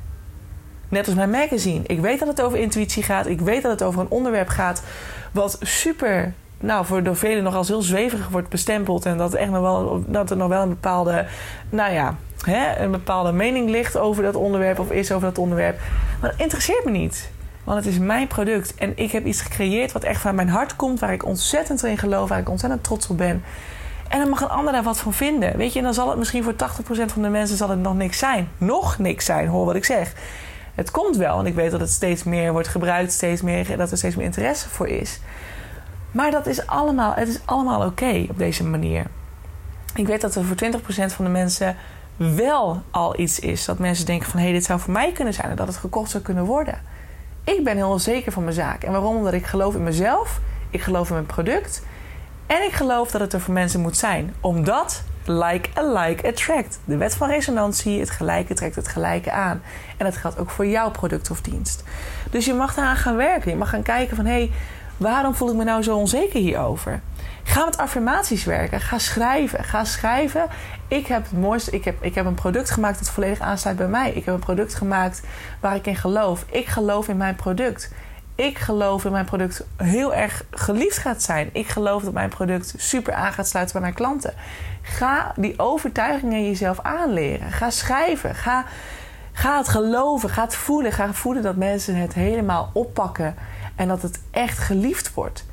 Net 0.89 1.05
als 1.05 1.15
mijn 1.15 1.29
magazine. 1.29 1.83
Ik 1.85 1.99
weet 1.99 2.19
dat 2.19 2.27
het 2.27 2.41
over 2.41 2.57
intuïtie 2.57 3.03
gaat. 3.03 3.27
Ik 3.27 3.41
weet 3.41 3.61
dat 3.61 3.71
het 3.71 3.83
over 3.83 4.01
een 4.01 4.09
onderwerp 4.09 4.47
gaat 4.47 4.83
wat 5.31 5.57
super, 5.61 6.33
nou, 6.57 6.85
voor 6.85 7.03
door 7.03 7.15
velen 7.15 7.43
nog 7.43 7.55
als 7.55 7.67
heel 7.67 7.81
zweverig 7.81 8.29
wordt 8.29 8.49
bestempeld. 8.49 9.05
En 9.05 9.17
dat, 9.17 9.39
nog 9.39 9.49
wel, 9.49 10.03
dat 10.07 10.29
er 10.29 10.37
nog 10.37 10.47
wel 10.47 10.61
een 10.61 10.69
bepaalde, 10.69 11.25
nou 11.69 11.93
ja, 11.93 12.15
hè, 12.45 12.77
een 12.77 12.91
bepaalde 12.91 13.31
mening 13.31 13.69
ligt 13.69 13.97
over 13.97 14.23
dat 14.23 14.35
onderwerp 14.35 14.79
of 14.79 14.91
is 14.91 15.11
over 15.11 15.27
dat 15.27 15.37
onderwerp. 15.37 15.79
Maar 16.21 16.29
dat 16.29 16.39
interesseert 16.39 16.85
me 16.85 16.91
niet. 16.91 17.31
Want 17.63 17.83
het 17.83 17.93
is 17.93 17.99
mijn 17.99 18.27
product 18.27 18.75
en 18.75 18.97
ik 18.97 19.11
heb 19.11 19.25
iets 19.25 19.41
gecreëerd 19.41 19.91
wat 19.91 20.03
echt 20.03 20.21
van 20.21 20.35
mijn 20.35 20.49
hart 20.49 20.75
komt, 20.75 20.99
waar 20.99 21.13
ik 21.13 21.25
ontzettend 21.25 21.83
in 21.83 21.97
geloof, 21.97 22.29
waar 22.29 22.39
ik 22.39 22.49
ontzettend 22.49 22.83
trots 22.83 23.07
op 23.07 23.17
ben. 23.17 23.43
En 24.09 24.19
dan 24.19 24.29
mag 24.29 24.41
een 24.41 24.49
ander 24.49 24.73
daar 24.73 24.83
wat 24.83 24.99
van 24.99 25.13
vinden. 25.13 25.57
Weet 25.57 25.73
je, 25.73 25.79
en 25.79 25.85
dan 25.85 25.93
zal 25.93 26.09
het 26.09 26.17
misschien 26.17 26.43
voor 26.43 26.53
80% 26.53 26.55
van 26.87 27.21
de 27.21 27.29
mensen 27.29 27.57
zal 27.57 27.69
het 27.69 27.79
nog 27.79 27.95
niks 27.95 28.17
zijn. 28.17 28.49
Nog 28.57 28.97
niks 28.97 29.25
zijn, 29.25 29.47
hoor 29.47 29.65
wat 29.65 29.75
ik 29.75 29.85
zeg. 29.85 30.13
Het 30.75 30.91
komt 30.91 31.15
wel, 31.15 31.39
en 31.39 31.45
ik 31.45 31.55
weet 31.55 31.71
dat 31.71 31.79
het 31.79 31.89
steeds 31.89 32.23
meer 32.23 32.51
wordt 32.51 32.67
gebruikt, 32.67 33.11
steeds 33.11 33.41
meer, 33.41 33.77
dat 33.77 33.91
er 33.91 33.97
steeds 33.97 34.15
meer 34.15 34.25
interesse 34.25 34.69
voor 34.69 34.87
is. 34.87 35.19
Maar 36.11 36.31
dat 36.31 36.47
is 36.47 36.67
allemaal, 36.67 37.13
het 37.13 37.27
is 37.27 37.39
allemaal 37.45 37.85
oké 37.85 38.25
op 38.29 38.37
deze 38.37 38.63
manier. 38.63 39.05
Ik 39.95 40.07
weet 40.07 40.21
dat 40.21 40.35
er 40.35 40.43
voor 40.43 40.55
20% 40.55 41.13
van 41.13 41.25
de 41.25 41.31
mensen 41.31 41.75
wel 42.19 42.81
al 42.91 43.19
iets 43.19 43.39
is. 43.39 43.65
Dat 43.65 43.79
mensen 43.79 44.05
denken 44.05 44.29
van 44.29 44.39
hé, 44.39 44.45
hey, 44.45 44.53
dit 44.53 44.63
zou 44.63 44.79
voor 44.79 44.93
mij 44.93 45.11
kunnen 45.11 45.33
zijn 45.33 45.49
en 45.49 45.55
dat 45.55 45.67
het 45.67 45.77
gekocht 45.77 46.09
zou 46.09 46.23
kunnen 46.23 46.45
worden. 46.45 46.81
Ik 47.43 47.63
ben 47.63 47.75
heel 47.75 47.99
zeker 47.99 48.31
van 48.31 48.43
mijn 48.43 48.55
zaak. 48.55 48.83
En 48.83 48.91
waarom? 48.91 49.15
Omdat 49.15 49.33
ik 49.33 49.45
geloof 49.45 49.75
in 49.75 49.83
mezelf, 49.83 50.39
ik 50.69 50.81
geloof 50.81 51.07
in 51.07 51.13
mijn 51.13 51.25
product 51.25 51.83
en 52.47 52.63
ik 52.63 52.71
geloof 52.71 53.11
dat 53.11 53.21
het 53.21 53.33
er 53.33 53.41
voor 53.41 53.53
mensen 53.53 53.79
moet 53.79 53.97
zijn. 53.97 54.33
Omdat 54.39 55.03
like 55.25 55.69
a 55.77 56.01
like 56.01 56.27
attract. 56.27 56.79
De 56.85 56.97
wet 56.97 57.15
van 57.15 57.29
resonantie, 57.29 57.99
het 57.99 58.09
gelijke 58.09 58.53
trekt 58.53 58.75
het 58.75 58.87
gelijke 58.87 59.31
aan. 59.31 59.61
En 59.97 60.05
dat 60.05 60.17
geldt 60.17 60.39
ook 60.39 60.49
voor 60.49 60.67
jouw 60.67 60.91
product 60.91 61.31
of 61.31 61.41
dienst. 61.41 61.83
Dus 62.31 62.45
je 62.45 62.53
mag 62.53 62.73
daaraan 62.73 62.95
gaan 62.95 63.15
werken. 63.15 63.51
Je 63.51 63.57
mag 63.57 63.69
gaan 63.69 63.83
kijken 63.83 64.15
van 64.15 64.25
hé, 64.25 64.31
hey, 64.31 64.51
waarom 64.99 65.35
voel 65.35 65.49
ik 65.49 65.55
me 65.55 65.63
nou 65.63 65.83
zo 65.83 65.97
onzeker 65.97 66.39
hierover? 66.39 67.01
Ga 67.43 67.65
met 67.65 67.77
affirmaties 67.77 68.43
werken. 68.43 68.79
Ga 68.81 68.97
schrijven. 68.97 69.63
Ga 69.63 69.83
schrijven. 69.83 70.45
Ik 70.87 71.07
heb 71.07 71.23
het 71.23 71.39
mooiste. 71.39 71.71
Ik 71.71 71.85
heb, 71.85 72.03
ik 72.03 72.15
heb 72.15 72.25
een 72.25 72.33
product 72.33 72.69
gemaakt 72.69 72.99
dat 72.99 73.09
volledig 73.09 73.39
aansluit 73.39 73.77
bij 73.77 73.87
mij. 73.87 74.11
Ik 74.11 74.25
heb 74.25 74.33
een 74.33 74.39
product 74.39 74.75
gemaakt 74.75 75.21
waar 75.59 75.75
ik 75.75 75.87
in 75.87 75.95
geloof. 75.95 76.45
Ik 76.51 76.67
geloof 76.67 77.07
in 77.07 77.17
mijn 77.17 77.35
product. 77.35 77.91
Ik 78.35 78.57
geloof 78.57 79.05
in 79.05 79.11
mijn 79.11 79.25
product 79.25 79.65
heel 79.77 80.13
erg 80.13 80.43
geliefd 80.51 80.97
gaat 80.97 81.23
zijn. 81.23 81.49
Ik 81.53 81.67
geloof 81.67 82.03
dat 82.03 82.13
mijn 82.13 82.29
product 82.29 82.73
super 82.77 83.13
aan 83.13 83.33
gaat 83.33 83.47
sluiten 83.47 83.73
bij 83.73 83.81
mijn 83.81 83.93
klanten. 83.93 84.33
Ga 84.81 85.33
die 85.35 85.59
overtuigingen 85.59 86.45
jezelf 86.45 86.79
aanleren. 86.79 87.51
Ga 87.51 87.69
schrijven. 87.69 88.35
Ga, 88.35 88.65
ga 89.31 89.57
het 89.57 89.67
geloven. 89.67 90.29
Ga 90.29 90.43
het 90.43 90.55
voelen. 90.55 90.91
Ga 90.91 91.13
voelen 91.13 91.43
dat 91.43 91.55
mensen 91.55 91.95
het 91.95 92.13
helemaal 92.13 92.69
oppakken. 92.73 93.35
En 93.79 93.87
dat 93.87 94.01
het 94.01 94.19
echt 94.31 94.57
geliefd 94.57 95.13
wordt. 95.13 95.45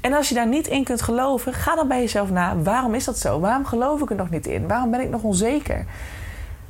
En 0.00 0.12
als 0.12 0.28
je 0.28 0.34
daar 0.34 0.48
niet 0.48 0.66
in 0.66 0.84
kunt 0.84 1.02
geloven, 1.02 1.52
ga 1.52 1.74
dan 1.74 1.88
bij 1.88 2.00
jezelf 2.00 2.30
na. 2.30 2.56
Waarom 2.56 2.94
is 2.94 3.04
dat 3.04 3.18
zo? 3.18 3.40
Waarom 3.40 3.66
geloof 3.66 4.00
ik 4.00 4.10
er 4.10 4.16
nog 4.16 4.30
niet 4.30 4.46
in? 4.46 4.68
Waarom 4.68 4.90
ben 4.90 5.00
ik 5.00 5.10
nog 5.10 5.22
onzeker? 5.22 5.84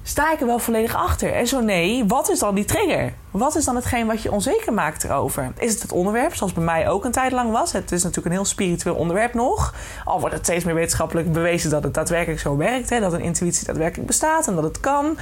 Sta 0.03 0.33
ik 0.33 0.41
er 0.41 0.47
wel 0.47 0.59
volledig 0.59 0.95
achter? 0.95 1.33
En 1.33 1.47
zo 1.47 1.61
nee, 1.61 2.05
wat 2.07 2.31
is 2.31 2.39
dan 2.39 2.55
die 2.55 2.65
trigger? 2.65 3.13
Wat 3.31 3.57
is 3.57 3.65
dan 3.65 3.77
hetgeen 3.77 4.07
wat 4.07 4.23
je 4.23 4.33
onzeker 4.33 4.73
maakt 4.73 5.05
erover? 5.05 5.53
Is 5.57 5.73
het 5.73 5.83
het 5.83 5.93
onderwerp, 5.93 6.35
zoals 6.35 6.53
bij 6.53 6.65
mij 6.65 6.89
ook 6.89 7.05
een 7.05 7.13
tijd 7.13 7.33
lang 7.33 7.51
was? 7.51 7.73
Het 7.73 7.93
is 7.93 8.03
natuurlijk 8.03 8.27
een 8.27 8.41
heel 8.41 8.51
spiritueel 8.51 8.95
onderwerp 8.95 9.35
nog. 9.35 9.75
Al 10.05 10.21
wordt 10.21 10.35
het 10.35 10.45
steeds 10.45 10.65
meer 10.65 10.75
wetenschappelijk 10.75 11.33
bewezen 11.33 11.71
dat 11.71 11.83
het 11.83 11.95
daadwerkelijk 11.95 12.41
zo 12.41 12.57
werkt. 12.57 12.91
Hè? 12.91 13.01
Dat 13.01 13.13
een 13.13 13.21
intuïtie 13.21 13.67
daadwerkelijk 13.67 14.07
bestaat 14.07 14.47
en 14.47 14.55
dat 14.55 14.65
het 14.65 14.81
kan. 14.81 15.19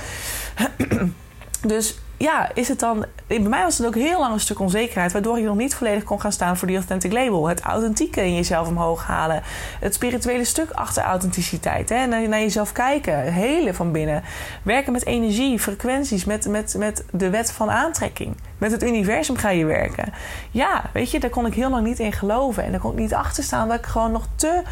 dus 1.66 1.98
ja, 2.20 2.50
is 2.54 2.68
het 2.68 2.80
dan. 2.80 3.04
Bij 3.26 3.38
mij 3.38 3.62
was 3.62 3.78
het 3.78 3.86
ook 3.86 3.94
heel 3.94 4.18
lang 4.18 4.32
een 4.32 4.40
stuk 4.40 4.60
onzekerheid, 4.60 5.12
waardoor 5.12 5.38
je 5.38 5.44
nog 5.44 5.56
niet 5.56 5.74
volledig 5.74 6.04
kon 6.04 6.20
gaan 6.20 6.32
staan 6.32 6.56
voor 6.56 6.66
die 6.66 6.76
authentic 6.76 7.12
label. 7.12 7.48
Het 7.48 7.60
authentieke 7.60 8.24
in 8.24 8.34
jezelf 8.34 8.68
omhoog 8.68 9.06
halen. 9.06 9.42
Het 9.80 9.94
spirituele 9.94 10.44
stuk 10.44 10.70
achter 10.70 11.02
authenticiteit. 11.02 11.88
Hè? 11.88 12.06
Naar, 12.06 12.40
jezelf 12.40 12.72
kijken, 12.72 13.32
helen 13.32 13.74
van 13.74 13.92
binnen. 13.92 14.22
Werken 14.62 14.92
met 14.92 15.06
energie, 15.06 15.58
frequenties, 15.58 16.24
met, 16.24 16.48
met, 16.48 16.74
met 16.78 17.04
de 17.10 17.30
wet 17.30 17.52
van 17.52 17.70
aantrekking. 17.70 18.36
Met 18.58 18.72
het 18.72 18.82
universum 18.82 19.36
ga 19.36 19.50
je 19.50 19.64
werken. 19.64 20.12
Ja, 20.50 20.82
weet 20.92 21.10
je, 21.10 21.20
daar 21.20 21.30
kon 21.30 21.46
ik 21.46 21.54
heel 21.54 21.70
lang 21.70 21.86
niet 21.86 21.98
in 21.98 22.12
geloven. 22.12 22.64
En 22.64 22.70
daar 22.70 22.80
kon 22.80 22.92
ik 22.92 22.98
niet 22.98 23.14
achter 23.14 23.42
staan, 23.42 23.68
dat 23.68 23.78
ik 23.78 23.86
gewoon 23.86 24.12
nog 24.12 24.26
te 24.34 24.62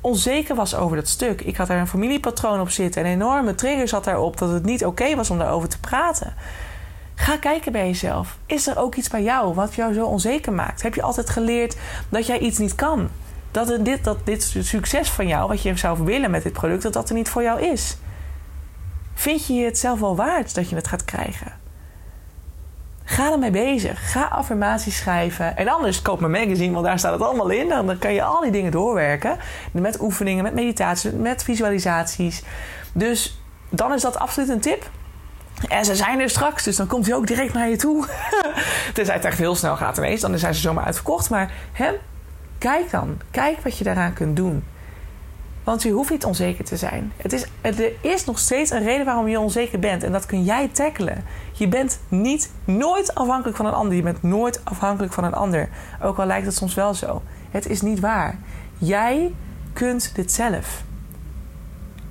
onzeker 0.00 0.54
was 0.54 0.74
over 0.74 0.96
dat 0.96 1.08
stuk. 1.08 1.40
Ik 1.40 1.56
had 1.56 1.66
daar 1.66 1.78
een 1.78 1.86
familiepatroon 1.86 2.60
op 2.60 2.70
zitten. 2.70 3.04
Een 3.04 3.10
enorme 3.10 3.54
trigger 3.54 3.88
zat 3.88 4.04
daarop 4.04 4.38
dat 4.38 4.50
het 4.50 4.64
niet 4.64 4.84
oké 4.84 5.16
was 5.16 5.30
om 5.30 5.38
daarover 5.38 5.68
te 5.68 5.80
praten. 5.80 6.34
Ga 7.20 7.36
kijken 7.36 7.72
bij 7.72 7.86
jezelf. 7.86 8.38
Is 8.46 8.66
er 8.66 8.78
ook 8.78 8.94
iets 8.94 9.08
bij 9.08 9.22
jou 9.22 9.54
wat 9.54 9.74
jou 9.74 9.92
zo 9.92 10.06
onzeker 10.06 10.52
maakt? 10.52 10.82
Heb 10.82 10.94
je 10.94 11.02
altijd 11.02 11.30
geleerd 11.30 11.76
dat 12.08 12.26
jij 12.26 12.38
iets 12.38 12.58
niet 12.58 12.74
kan? 12.74 13.08
Dat, 13.50 13.84
dit, 13.84 14.04
dat 14.04 14.26
dit 14.26 14.42
succes 14.58 15.10
van 15.10 15.26
jou, 15.26 15.48
wat 15.48 15.62
je 15.62 15.76
zou 15.76 16.04
willen 16.04 16.30
met 16.30 16.42
dit 16.42 16.52
product, 16.52 16.82
dat 16.82 16.92
dat 16.92 17.08
er 17.08 17.14
niet 17.14 17.28
voor 17.28 17.42
jou 17.42 17.60
is? 17.60 17.96
Vind 19.14 19.46
je 19.46 19.64
het 19.64 19.78
zelf 19.78 20.00
wel 20.00 20.16
waard 20.16 20.54
dat 20.54 20.68
je 20.68 20.76
het 20.76 20.88
gaat 20.88 21.04
krijgen? 21.04 21.52
Ga 23.04 23.32
ermee 23.32 23.50
bezig. 23.50 24.12
Ga 24.12 24.24
affirmaties 24.24 24.96
schrijven. 24.96 25.56
En 25.56 25.68
anders 25.68 26.02
koop 26.02 26.20
mijn 26.20 26.32
magazine, 26.32 26.72
want 26.72 26.84
daar 26.84 26.98
staat 26.98 27.12
het 27.12 27.22
allemaal 27.22 27.50
in. 27.50 27.68
Dan 27.68 27.98
kan 27.98 28.12
je 28.12 28.22
al 28.22 28.40
die 28.40 28.50
dingen 28.52 28.72
doorwerken. 28.72 29.38
Met 29.72 30.00
oefeningen, 30.00 30.42
met 30.42 30.54
meditaties, 30.54 31.12
met 31.12 31.42
visualisaties. 31.42 32.42
Dus 32.92 33.40
dan 33.68 33.92
is 33.92 34.02
dat 34.02 34.18
absoluut 34.18 34.48
een 34.48 34.60
tip. 34.60 34.90
En 35.68 35.84
ze 35.84 35.94
zijn 35.94 36.20
er 36.20 36.30
straks, 36.30 36.64
dus 36.64 36.76
dan 36.76 36.86
komt 36.86 37.06
hij 37.06 37.14
ook 37.14 37.26
direct 37.26 37.52
naar 37.52 37.68
je 37.68 37.76
toe. 37.76 38.06
Tenzij 38.94 39.14
het 39.14 39.24
echt 39.24 39.38
heel 39.38 39.54
snel 39.54 39.76
gaat 39.76 39.98
ineens, 39.98 40.20
dan 40.20 40.38
zijn 40.38 40.54
ze 40.54 40.60
zomaar 40.60 40.84
uitverkocht. 40.84 41.30
Maar 41.30 41.52
hè, 41.72 41.92
kijk 42.58 42.90
dan. 42.90 43.20
Kijk 43.30 43.60
wat 43.60 43.78
je 43.78 43.84
daaraan 43.84 44.12
kunt 44.12 44.36
doen. 44.36 44.64
Want 45.64 45.82
je 45.82 45.90
hoeft 45.90 46.10
niet 46.10 46.24
onzeker 46.24 46.64
te 46.64 46.76
zijn. 46.76 47.12
Het 47.16 47.32
is, 47.32 47.46
er 47.60 47.92
is 48.00 48.24
nog 48.24 48.38
steeds 48.38 48.70
een 48.70 48.82
reden 48.82 49.04
waarom 49.04 49.28
je 49.28 49.40
onzeker 49.40 49.78
bent. 49.78 50.02
En 50.02 50.12
dat 50.12 50.26
kun 50.26 50.44
jij 50.44 50.68
tackelen. 50.68 51.24
Je 51.52 51.68
bent 51.68 52.00
niet, 52.08 52.50
nooit 52.64 53.14
afhankelijk 53.14 53.56
van 53.56 53.66
een 53.66 53.72
ander. 53.72 53.96
Je 53.96 54.02
bent 54.02 54.22
nooit 54.22 54.60
afhankelijk 54.64 55.12
van 55.12 55.24
een 55.24 55.34
ander. 55.34 55.68
Ook 56.02 56.18
al 56.18 56.26
lijkt 56.26 56.46
het 56.46 56.56
soms 56.56 56.74
wel 56.74 56.94
zo. 56.94 57.22
Het 57.50 57.66
is 57.68 57.80
niet 57.80 58.00
waar. 58.00 58.38
Jij 58.78 59.34
kunt 59.72 60.14
dit 60.14 60.32
zelf. 60.32 60.82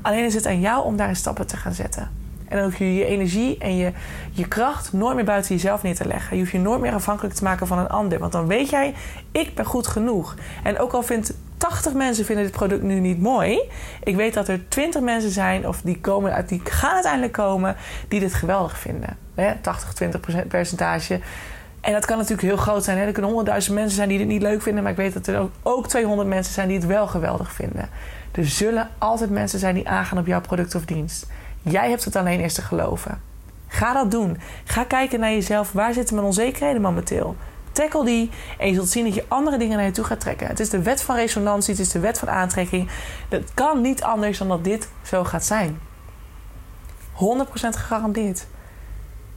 Alleen 0.01 0.25
is 0.25 0.33
het 0.33 0.45
aan 0.45 0.59
jou 0.59 0.83
om 0.83 0.97
daar 0.97 1.15
stappen 1.15 1.47
te 1.47 1.57
gaan 1.57 1.73
zetten. 1.73 2.18
En 2.49 2.57
dan 2.57 2.65
hoef 2.65 2.77
je 2.77 2.95
je 2.95 3.05
energie 3.05 3.57
en 3.57 3.77
je, 3.77 3.91
je 4.31 4.47
kracht 4.47 4.93
nooit 4.93 5.15
meer 5.15 5.25
buiten 5.25 5.55
jezelf 5.55 5.83
neer 5.83 5.95
te 5.95 6.07
leggen. 6.07 6.35
Je 6.35 6.41
hoeft 6.41 6.53
je 6.53 6.59
nooit 6.59 6.81
meer 6.81 6.93
afhankelijk 6.93 7.35
te 7.35 7.43
maken 7.43 7.67
van 7.67 7.79
een 7.79 7.89
ander. 7.89 8.19
Want 8.19 8.31
dan 8.31 8.47
weet 8.47 8.69
jij, 8.69 8.93
ik 9.31 9.55
ben 9.55 9.65
goed 9.65 9.87
genoeg. 9.87 10.35
En 10.63 10.79
ook 10.79 10.91
al 10.91 11.03
vindt 11.03 11.33
80 11.57 11.93
mensen 11.93 12.25
vinden 12.25 12.43
dit 12.43 12.53
product 12.53 12.83
nu 12.83 12.99
niet 12.99 13.21
mooi. 13.21 13.59
Ik 14.03 14.15
weet 14.15 14.33
dat 14.33 14.47
er 14.47 14.69
20 14.69 15.01
mensen 15.01 15.31
zijn, 15.31 15.67
of 15.67 15.81
die, 15.81 15.99
komen 15.99 16.33
uit, 16.33 16.49
die 16.49 16.61
gaan 16.63 16.93
uiteindelijk 16.93 17.33
komen, 17.33 17.75
die 18.07 18.19
dit 18.19 18.33
geweldig 18.33 18.79
vinden. 18.79 19.17
80, 19.61 19.93
20 19.93 20.47
percentage. 20.47 21.19
En 21.81 21.93
dat 21.93 22.05
kan 22.05 22.17
natuurlijk 22.17 22.47
heel 22.47 22.57
groot 22.57 22.83
zijn. 22.83 22.97
Hè? 22.97 23.05
Er 23.05 23.11
kunnen 23.11 23.45
100.000 23.45 23.73
mensen 23.73 23.95
zijn 23.95 24.09
die 24.09 24.17
dit 24.17 24.27
niet 24.27 24.41
leuk 24.41 24.61
vinden. 24.61 24.83
Maar 24.83 24.91
ik 24.91 24.97
weet 24.97 25.13
dat 25.13 25.27
er 25.27 25.47
ook 25.63 25.87
200 25.87 26.27
mensen 26.27 26.53
zijn 26.53 26.67
die 26.67 26.77
het 26.77 26.85
wel 26.85 27.07
geweldig 27.07 27.51
vinden. 27.51 27.89
Er 28.31 28.45
zullen 28.45 28.89
altijd 28.97 29.29
mensen 29.29 29.59
zijn 29.59 29.75
die 29.75 29.89
aangaan 29.89 30.17
op 30.17 30.25
jouw 30.25 30.41
product 30.41 30.75
of 30.75 30.85
dienst. 30.85 31.27
Jij 31.61 31.89
hebt 31.89 32.05
het 32.05 32.15
alleen 32.15 32.39
eerst 32.39 32.55
te 32.55 32.61
geloven. 32.61 33.21
Ga 33.67 33.93
dat 33.93 34.11
doen. 34.11 34.37
Ga 34.63 34.83
kijken 34.83 35.19
naar 35.19 35.31
jezelf. 35.31 35.71
Waar 35.71 35.93
zitten 35.93 36.15
mijn 36.15 36.27
onzekerheden 36.27 36.81
momenteel? 36.81 37.35
Tackle 37.71 38.05
die 38.05 38.29
en 38.57 38.67
je 38.67 38.73
zult 38.73 38.89
zien 38.89 39.05
dat 39.05 39.15
je 39.15 39.25
andere 39.27 39.57
dingen 39.57 39.77
naar 39.77 39.85
je 39.85 39.91
toe 39.91 40.03
gaat 40.03 40.19
trekken. 40.19 40.47
Het 40.47 40.59
is 40.59 40.69
de 40.69 40.81
wet 40.81 41.01
van 41.01 41.15
resonantie, 41.15 41.73
het 41.73 41.81
is 41.81 41.91
de 41.91 41.99
wet 41.99 42.19
van 42.19 42.29
aantrekking. 42.29 42.89
Het 43.29 43.51
kan 43.53 43.81
niet 43.81 44.03
anders 44.03 44.37
dan 44.37 44.47
dat 44.47 44.63
dit 44.63 44.89
zo 45.03 45.23
gaat 45.23 45.45
zijn. 45.45 45.79
gegarandeerd. 47.59 48.45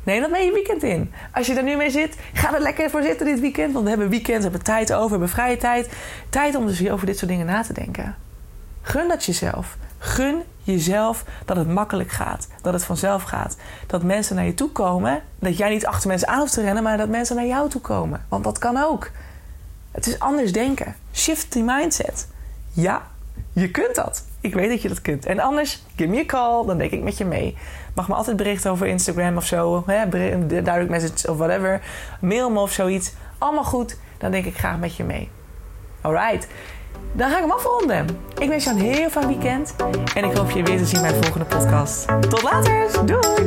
Neem 0.05 0.21
dat 0.21 0.31
mee 0.31 0.45
je 0.45 0.53
weekend 0.53 0.83
in. 0.83 1.13
Als 1.33 1.47
je 1.47 1.55
er 1.55 1.63
nu 1.63 1.77
mee 1.77 1.91
zit, 1.91 2.17
ga 2.33 2.55
er 2.55 2.61
lekker 2.61 2.91
voor 2.91 3.03
zitten 3.03 3.27
dit 3.27 3.41
weekend. 3.41 3.73
Want 3.73 3.85
we 3.85 3.91
hebben 3.91 4.09
weekend, 4.09 4.37
we 4.37 4.43
hebben 4.43 4.63
tijd 4.63 4.93
over, 4.93 5.05
we 5.05 5.11
hebben 5.11 5.29
vrije 5.29 5.57
tijd. 5.57 5.93
Tijd 6.29 6.55
om 6.55 6.67
dus 6.67 6.89
over 6.91 7.07
dit 7.07 7.19
soort 7.19 7.31
dingen 7.31 7.47
na 7.47 7.63
te 7.63 7.73
denken. 7.73 8.17
Gun 8.83 9.09
dat 9.09 9.25
jezelf. 9.25 9.77
Gun 10.05 10.43
jezelf 10.63 11.25
dat 11.45 11.57
het 11.57 11.69
makkelijk 11.69 12.11
gaat. 12.11 12.49
Dat 12.63 12.73
het 12.73 12.85
vanzelf 12.85 13.23
gaat. 13.23 13.57
Dat 13.87 14.03
mensen 14.03 14.37
naar 14.37 14.45
je 14.45 14.55
toe 14.55 14.71
komen. 14.71 15.23
Dat 15.39 15.57
jij 15.57 15.71
niet 15.71 15.87
achter 15.87 16.09
mensen 16.09 16.29
aan 16.29 16.39
hoeft 16.39 16.53
te 16.53 16.63
rennen, 16.63 16.83
maar 16.83 16.97
dat 16.97 17.09
mensen 17.09 17.37
naar 17.37 17.47
jou 17.47 17.69
toe 17.69 17.81
komen. 17.81 18.25
Want 18.29 18.45
dat 18.45 18.59
kan 18.59 18.77
ook. 18.77 19.11
Het 19.91 20.07
is 20.07 20.19
anders 20.19 20.53
denken. 20.53 20.95
Shift 21.15 21.53
die 21.53 21.63
mindset. 21.63 22.29
Ja, 22.73 23.03
je 23.53 23.71
kunt 23.71 23.95
dat. 23.95 24.25
Ik 24.41 24.55
weet 24.55 24.69
dat 24.69 24.83
je 24.83 24.89
dat 24.89 25.03
kunt. 25.03 25.27
En 25.27 25.41
anders, 25.41 25.83
give 25.97 26.11
me 26.11 26.21
a 26.21 26.25
call, 26.25 26.67
dan 26.67 26.79
denk 26.79 26.91
ik 26.91 27.03
met 27.03 27.19
je 27.19 27.25
mee. 27.25 27.57
Mag 27.95 28.09
me 28.09 28.15
altijd 28.15 28.37
berichten 28.37 28.71
over 28.71 28.87
Instagram 28.87 29.37
of 29.37 29.47
zo. 29.47 29.83
Hè, 29.87 30.09
direct 30.47 30.89
message 30.89 31.31
of 31.31 31.37
whatever. 31.37 31.83
Mail 32.21 32.51
me 32.51 32.59
of 32.59 32.73
zoiets. 32.73 33.13
Allemaal 33.39 33.65
goed. 33.65 33.97
Dan 34.19 34.31
denk 34.31 34.45
ik 34.45 34.59
graag 34.59 34.79
met 34.79 34.97
je 34.97 35.05
mee. 35.05 35.31
Alright. 36.01 36.47
Dan 37.13 37.31
ga 37.31 37.37
ik 37.37 37.43
hem 37.43 37.51
afronden. 37.51 38.07
Ik 38.39 38.49
wens 38.49 38.65
je 38.65 38.71
een 38.71 38.81
heel 38.81 39.11
fijn 39.11 39.27
weekend. 39.27 39.75
En 40.15 40.25
ik 40.25 40.37
hoop 40.37 40.51
je 40.51 40.63
weer 40.63 40.79
te 40.79 40.87
zien 40.87 41.01
bij 41.01 41.13
de 41.13 41.23
volgende 41.23 41.47
podcast. 41.47 42.07
Tot 42.29 42.43
later. 42.43 43.07
Doei 43.07 43.47